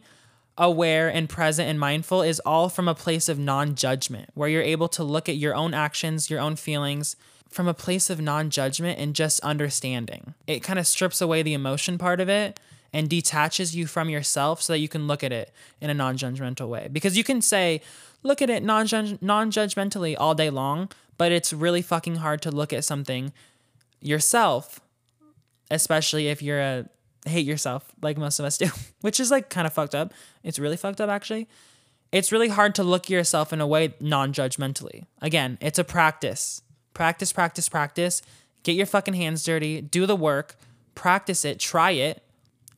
aware 0.57 1.09
and 1.09 1.29
present 1.29 1.69
and 1.69 1.81
mindful 1.81 2.23
is 2.23 2.39
all 2.47 2.69
from 2.69 2.87
a 2.87 2.95
place 2.95 3.29
of 3.29 3.41
non 3.41 3.75
judgment, 3.75 4.31
where 4.35 4.49
you're 4.49 4.63
able 4.63 4.87
to 4.91 5.03
look 5.03 5.29
at 5.29 5.35
your 5.35 5.57
own 5.57 5.75
actions, 5.75 6.31
your 6.31 6.39
own 6.39 6.55
feelings 6.55 7.17
from 7.49 7.67
a 7.67 7.75
place 7.75 8.09
of 8.09 8.21
non 8.21 8.51
judgment 8.51 9.01
and 9.01 9.13
just 9.13 9.41
understanding. 9.41 10.35
It 10.47 10.63
kind 10.63 10.79
of 10.79 10.87
strips 10.87 11.21
away 11.21 11.43
the 11.43 11.55
emotion 11.55 11.99
part 11.99 12.21
of 12.21 12.29
it 12.29 12.61
and 12.93 13.11
detaches 13.11 13.75
you 13.75 13.89
from 13.89 14.11
yourself 14.11 14.63
so 14.63 14.75
that 14.75 14.79
you 14.79 14.89
can 14.89 15.09
look 15.09 15.25
at 15.25 15.33
it 15.33 15.51
in 15.81 15.91
a 15.91 15.95
non 15.95 16.17
judgmental 16.17 16.69
way. 16.69 16.89
Because 16.89 17.19
you 17.19 17.25
can 17.25 17.43
say, 17.43 17.81
look 18.23 18.41
at 18.41 18.49
it 18.49 18.63
non 18.63 18.87
judgmentally 18.87 20.15
all 20.17 20.37
day 20.37 20.51
long, 20.51 20.89
but 21.19 21.33
it's 21.33 21.53
really 21.53 21.83
fucking 21.83 22.17
hard 22.17 22.43
to 22.43 22.51
look 22.51 22.73
at 22.73 22.85
something 22.85 23.33
yourself, 24.01 24.81
especially 25.71 26.29
if 26.29 26.43
you're 26.43 26.61
a 26.61 26.89
hate 27.27 27.47
yourself 27.47 27.91
like 28.03 28.17
most 28.17 28.39
of 28.39 28.45
us 28.45 28.57
do, 28.57 28.69
which 29.01 29.19
is 29.19 29.31
like 29.31 29.51
kind 29.51 29.67
of 29.67 29.73
fucked 29.73 29.95
up. 29.95 30.13
It's 30.43 30.59
really 30.59 30.77
fucked 30.77 31.01
up 31.01 31.11
actually. 31.11 31.49
It's 32.13 32.31
really 32.31 32.49
hard 32.49 32.75
to 32.77 32.85
look 32.85 33.07
at 33.07 33.11
yourself 33.11 33.53
in 33.53 33.61
a 33.61 33.67
way 33.67 33.95
non-judgmentally. 34.01 35.07
Again, 35.21 35.59
it's 35.61 35.79
a 35.79 35.85
practice. 35.85 36.63
Practice, 36.95 37.33
practice, 37.33 37.69
practice. 37.69 38.23
Get 38.63 38.77
your 38.77 38.87
fucking 38.87 39.15
hands 39.15 39.45
dirty, 39.45 39.81
do 39.81 40.07
the 40.07 40.17
work, 40.17 40.57
practice 40.95 41.45
it, 41.45 41.59
try 41.59 41.91
it, 41.91 42.23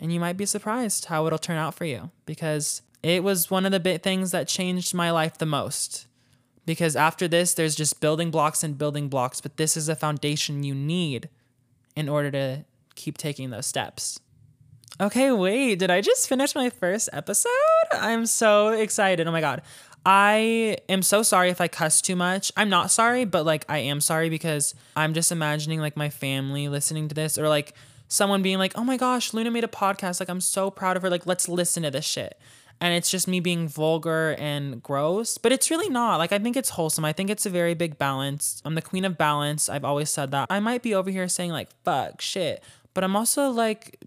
and 0.01 0.12
you 0.12 0.18
might 0.18 0.37
be 0.37 0.46
surprised 0.46 1.07
how 1.07 1.27
it'll 1.27 1.38
turn 1.38 1.57
out 1.57 1.74
for 1.74 1.85
you 1.85 2.11
because 2.27 2.83
it 3.03 3.22
was 3.22 3.51
one 3.51 3.64
of 3.64 3.72
the 3.72 3.81
big 3.81 4.03
things 4.03 4.31
that 4.33 4.48
changed 4.48 4.94
my 4.94 5.11
life 5.11 5.38
the 5.38 5.46
most. 5.46 6.08
Because 6.68 6.96
after 6.96 7.26
this, 7.26 7.54
there's 7.54 7.74
just 7.74 7.98
building 7.98 8.31
blocks 8.31 8.62
and 8.62 8.76
building 8.76 9.09
blocks, 9.09 9.40
but 9.40 9.57
this 9.57 9.74
is 9.74 9.88
a 9.88 9.96
foundation 9.96 10.62
you 10.64 10.74
need 10.74 11.31
in 11.96 12.11
order 12.11 12.31
to 12.31 12.66
keep 12.94 13.16
taking 13.16 13.48
those 13.48 13.64
steps. 13.64 14.20
Okay, 15.00 15.33
wait, 15.33 15.78
did 15.78 15.90
I 15.90 16.02
just 16.02 16.28
finish 16.28 16.54
my 16.54 16.68
first 16.68 17.09
episode? 17.11 17.48
I'm 17.92 18.26
so 18.26 18.68
excited. 18.68 19.26
Oh 19.26 19.33
my 19.33 19.40
God. 19.40 19.62
I 20.04 20.76
am 20.90 21.00
so 21.00 21.22
sorry 21.22 21.48
if 21.48 21.62
I 21.62 21.68
cuss 21.68 22.02
too 22.02 22.16
much. 22.16 22.52
I'm 22.54 22.68
not 22.68 22.90
sorry, 22.90 23.24
but 23.24 23.46
like 23.46 23.64
I 23.70 23.78
am 23.78 24.02
sorry 24.02 24.28
because 24.28 24.74
I'm 24.94 25.14
just 25.14 25.33
imagining 25.33 25.81
like 25.81 25.96
my 25.96 26.11
family 26.11 26.68
listening 26.68 27.09
to 27.09 27.14
this 27.14 27.38
or 27.38 27.48
like 27.48 27.72
someone 28.09 28.42
being 28.42 28.59
like, 28.59 28.76
oh 28.76 28.85
my 28.85 28.98
gosh, 28.98 29.33
Luna 29.33 29.50
made 29.50 29.64
a 29.64 29.68
podcast. 29.68 30.20
Like 30.20 30.28
I'm 30.28 30.42
so 30.42 30.70
proud 30.70 30.98
of 30.98 31.02
her. 31.02 31.09
Like 31.09 31.24
let's 31.24 31.48
listen 31.48 31.85
to 31.85 31.90
this 31.90 32.04
shit. 32.04 32.38
And 32.81 32.95
it's 32.95 33.11
just 33.11 33.27
me 33.27 33.41
being 33.41 33.67
vulgar 33.67 34.37
and 34.38 34.81
gross, 34.83 35.37
but 35.37 35.51
it's 35.51 35.69
really 35.71 35.88
not. 35.88 36.19
Like 36.19 36.33
I 36.33 36.38
think 36.38 36.57
it's 36.57 36.71
wholesome. 36.71 37.05
I 37.05 37.12
think 37.12 37.29
it's 37.29 37.45
a 37.45 37.51
very 37.51 37.75
big 37.75 37.99
balance. 37.99 38.62
I'm 38.64 38.75
the 38.77 38.83
queen 38.83 39.05
of 39.05 39.19
balance. 39.19 39.69
I've 39.69 39.85
always 39.85 40.11
said 40.11 40.31
that. 40.31 40.47
I 40.49 40.61
might 40.61 40.83
be 40.83 40.95
over 40.95 41.11
here 41.11 41.27
saying 41.29 41.51
like 41.51 41.69
fuck 41.85 42.21
shit, 42.21 42.62
but 42.95 43.03
I'm 43.03 43.17
also 43.17 43.51
like 43.51 43.99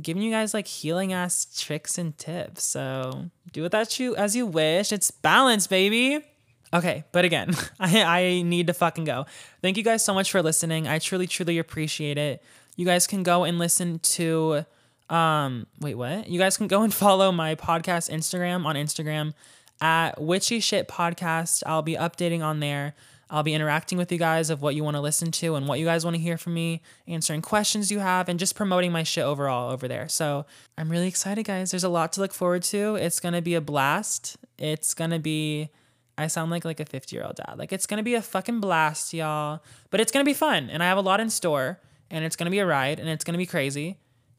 giving 0.00 0.22
you 0.22 0.30
guys 0.30 0.54
like 0.54 0.66
healing 0.66 1.12
ass 1.12 1.46
tricks 1.56 1.98
and 1.98 2.16
tips. 2.18 2.64
So 2.64 3.30
do 3.52 3.62
with 3.62 3.72
that 3.72 3.98
you 3.98 4.16
as 4.16 4.34
you 4.34 4.46
wish. 4.46 4.92
It's 4.92 5.10
balance, 5.10 5.66
baby. 5.66 6.24
Okay, 6.72 7.04
but 7.12 7.24
again, 7.24 7.54
I, 7.80 8.02
I 8.02 8.42
need 8.42 8.66
to 8.66 8.74
fucking 8.74 9.04
go. 9.04 9.26
Thank 9.62 9.76
you 9.76 9.82
guys 9.82 10.04
so 10.04 10.12
much 10.12 10.30
for 10.30 10.42
listening. 10.42 10.86
I 10.86 10.98
truly, 10.98 11.26
truly 11.26 11.58
appreciate 11.58 12.18
it. 12.18 12.42
You 12.76 12.84
guys 12.84 13.06
can 13.06 13.22
go 13.22 13.44
and 13.44 13.58
listen 13.58 13.98
to 14.00 14.64
um 15.10 15.66
wait, 15.80 15.94
what? 15.94 16.28
You 16.28 16.38
guys 16.38 16.56
can 16.56 16.66
go 16.66 16.82
and 16.82 16.92
follow 17.04 17.32
my 17.32 17.54
podcast 17.54 18.10
Instagram 18.10 18.64
on 18.64 18.76
Instagram 18.76 19.34
at 19.80 20.20
Witchy 20.20 20.60
Shit 20.60 20.88
Podcast. 20.88 21.62
I'll 21.66 21.82
be 21.82 21.94
updating 21.94 22.42
on 22.42 22.60
there. 22.60 22.94
I'll 23.30 23.42
be 23.42 23.52
interacting 23.54 23.98
with 23.98 24.10
you 24.10 24.18
guys 24.18 24.48
of 24.48 24.62
what 24.62 24.74
you 24.74 24.82
want 24.82 24.96
to 24.96 25.02
listen 25.02 25.30
to 25.32 25.54
and 25.54 25.68
what 25.68 25.78
you 25.78 25.84
guys 25.84 26.02
want 26.02 26.16
to 26.16 26.22
hear 26.22 26.38
from 26.38 26.54
me, 26.54 26.80
answering 27.06 27.42
questions 27.42 27.90
you 27.90 27.98
have, 27.98 28.26
and 28.28 28.38
just 28.38 28.54
promoting 28.54 28.90
my 28.90 29.02
shit 29.02 29.24
overall 29.24 29.70
over 29.70 29.86
there. 29.86 30.08
So 30.08 30.46
I'm 30.78 30.90
really 30.90 31.08
excited, 31.08 31.44
guys. 31.44 31.70
There's 31.70 31.84
a 31.84 31.90
lot 31.90 32.12
to 32.14 32.22
look 32.22 32.32
forward 32.32 32.62
to. 32.64 32.96
It's 32.96 33.20
gonna 33.20 33.42
be 33.42 33.54
a 33.54 33.60
blast. 33.60 34.38
It's 34.56 34.94
gonna 34.94 35.18
be 35.18 35.68
I 36.16 36.26
sound 36.26 36.50
like 36.50 36.64
like 36.64 36.80
a 36.80 36.84
50 36.84 37.14
year 37.14 37.24
old 37.24 37.36
dad. 37.36 37.58
Like 37.58 37.72
it's 37.72 37.86
gonna 37.86 38.02
be 38.02 38.14
a 38.14 38.22
fucking 38.22 38.60
blast, 38.60 39.12
y'all. 39.12 39.62
But 39.90 40.00
it's 40.00 40.10
gonna 40.10 40.24
be 40.24 40.34
fun, 40.34 40.70
and 40.70 40.82
I 40.82 40.86
have 40.86 40.98
a 40.98 41.02
lot 41.02 41.20
in 41.20 41.28
store, 41.30 41.80
and 42.10 42.24
it's 42.24 42.34
gonna 42.34 42.50
be 42.50 42.58
a 42.58 42.66
ride, 42.66 42.98
and 42.98 43.08
it's 43.08 43.24
gonna 43.24 43.38
be 43.38 43.46
crazy. 43.46 43.98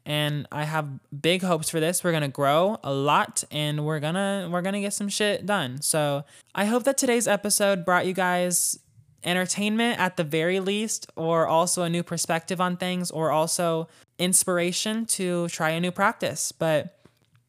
And 0.10 0.48
I 0.52 0.64
have 0.64 0.90
big 1.22 1.44
hopes 1.44 1.70
for 1.70 1.80
this. 1.80 2.04
We're 2.04 2.12
gonna 2.12 2.28
grow 2.28 2.80
a 2.84 2.92
lot, 2.92 3.44
and 3.52 3.86
we're 3.86 4.00
gonna 4.00 4.50
we're 4.52 4.64
gonna 4.64 4.82
get 4.82 4.94
some 4.94 5.08
shit 5.08 5.46
done. 5.46 5.84
So 5.84 6.26
I 6.56 6.66
hope 6.66 6.84
that 6.86 6.98
today's 6.98 7.28
episode 7.28 7.86
brought 7.86 8.08
you 8.08 8.14
guys 8.14 8.80
entertainment 9.24 10.00
at 10.00 10.18
the 10.18 10.24
very 10.24 10.60
least, 10.60 11.12
or 11.16 11.46
also 11.46 11.84
a 11.84 11.90
new 11.90 12.02
perspective 12.02 12.60
on 12.60 12.76
things, 12.76 13.12
or 13.12 13.30
also 13.30 13.88
inspiration 14.18 15.06
to 15.06 15.48
try 15.50 15.70
a 15.70 15.80
new 15.80 15.92
practice. 15.92 16.52
But 16.52 17.00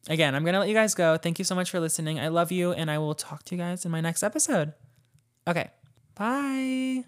again, 0.07 0.35
I'm 0.35 0.43
to 0.45 0.59
let 0.59 0.67
you 0.67 0.75
guys 0.75 0.93
go. 0.93 1.17
Thank 1.17 1.39
you 1.39 1.45
so 1.45 1.55
much 1.55 1.71
for 1.71 1.79
listening. 1.79 2.19
I 2.19 2.27
love 2.27 2.51
you, 2.51 2.73
and 2.73 2.91
I 2.91 2.99
will 2.99 3.15
talk 3.15 3.41
to 3.45 3.55
you 3.55 3.59
guys 3.59 3.85
in 3.85 3.91
my 3.91 4.01
next 4.01 4.21
episode. 4.21 4.73
Okay, 5.47 5.71
bye. 6.13 7.05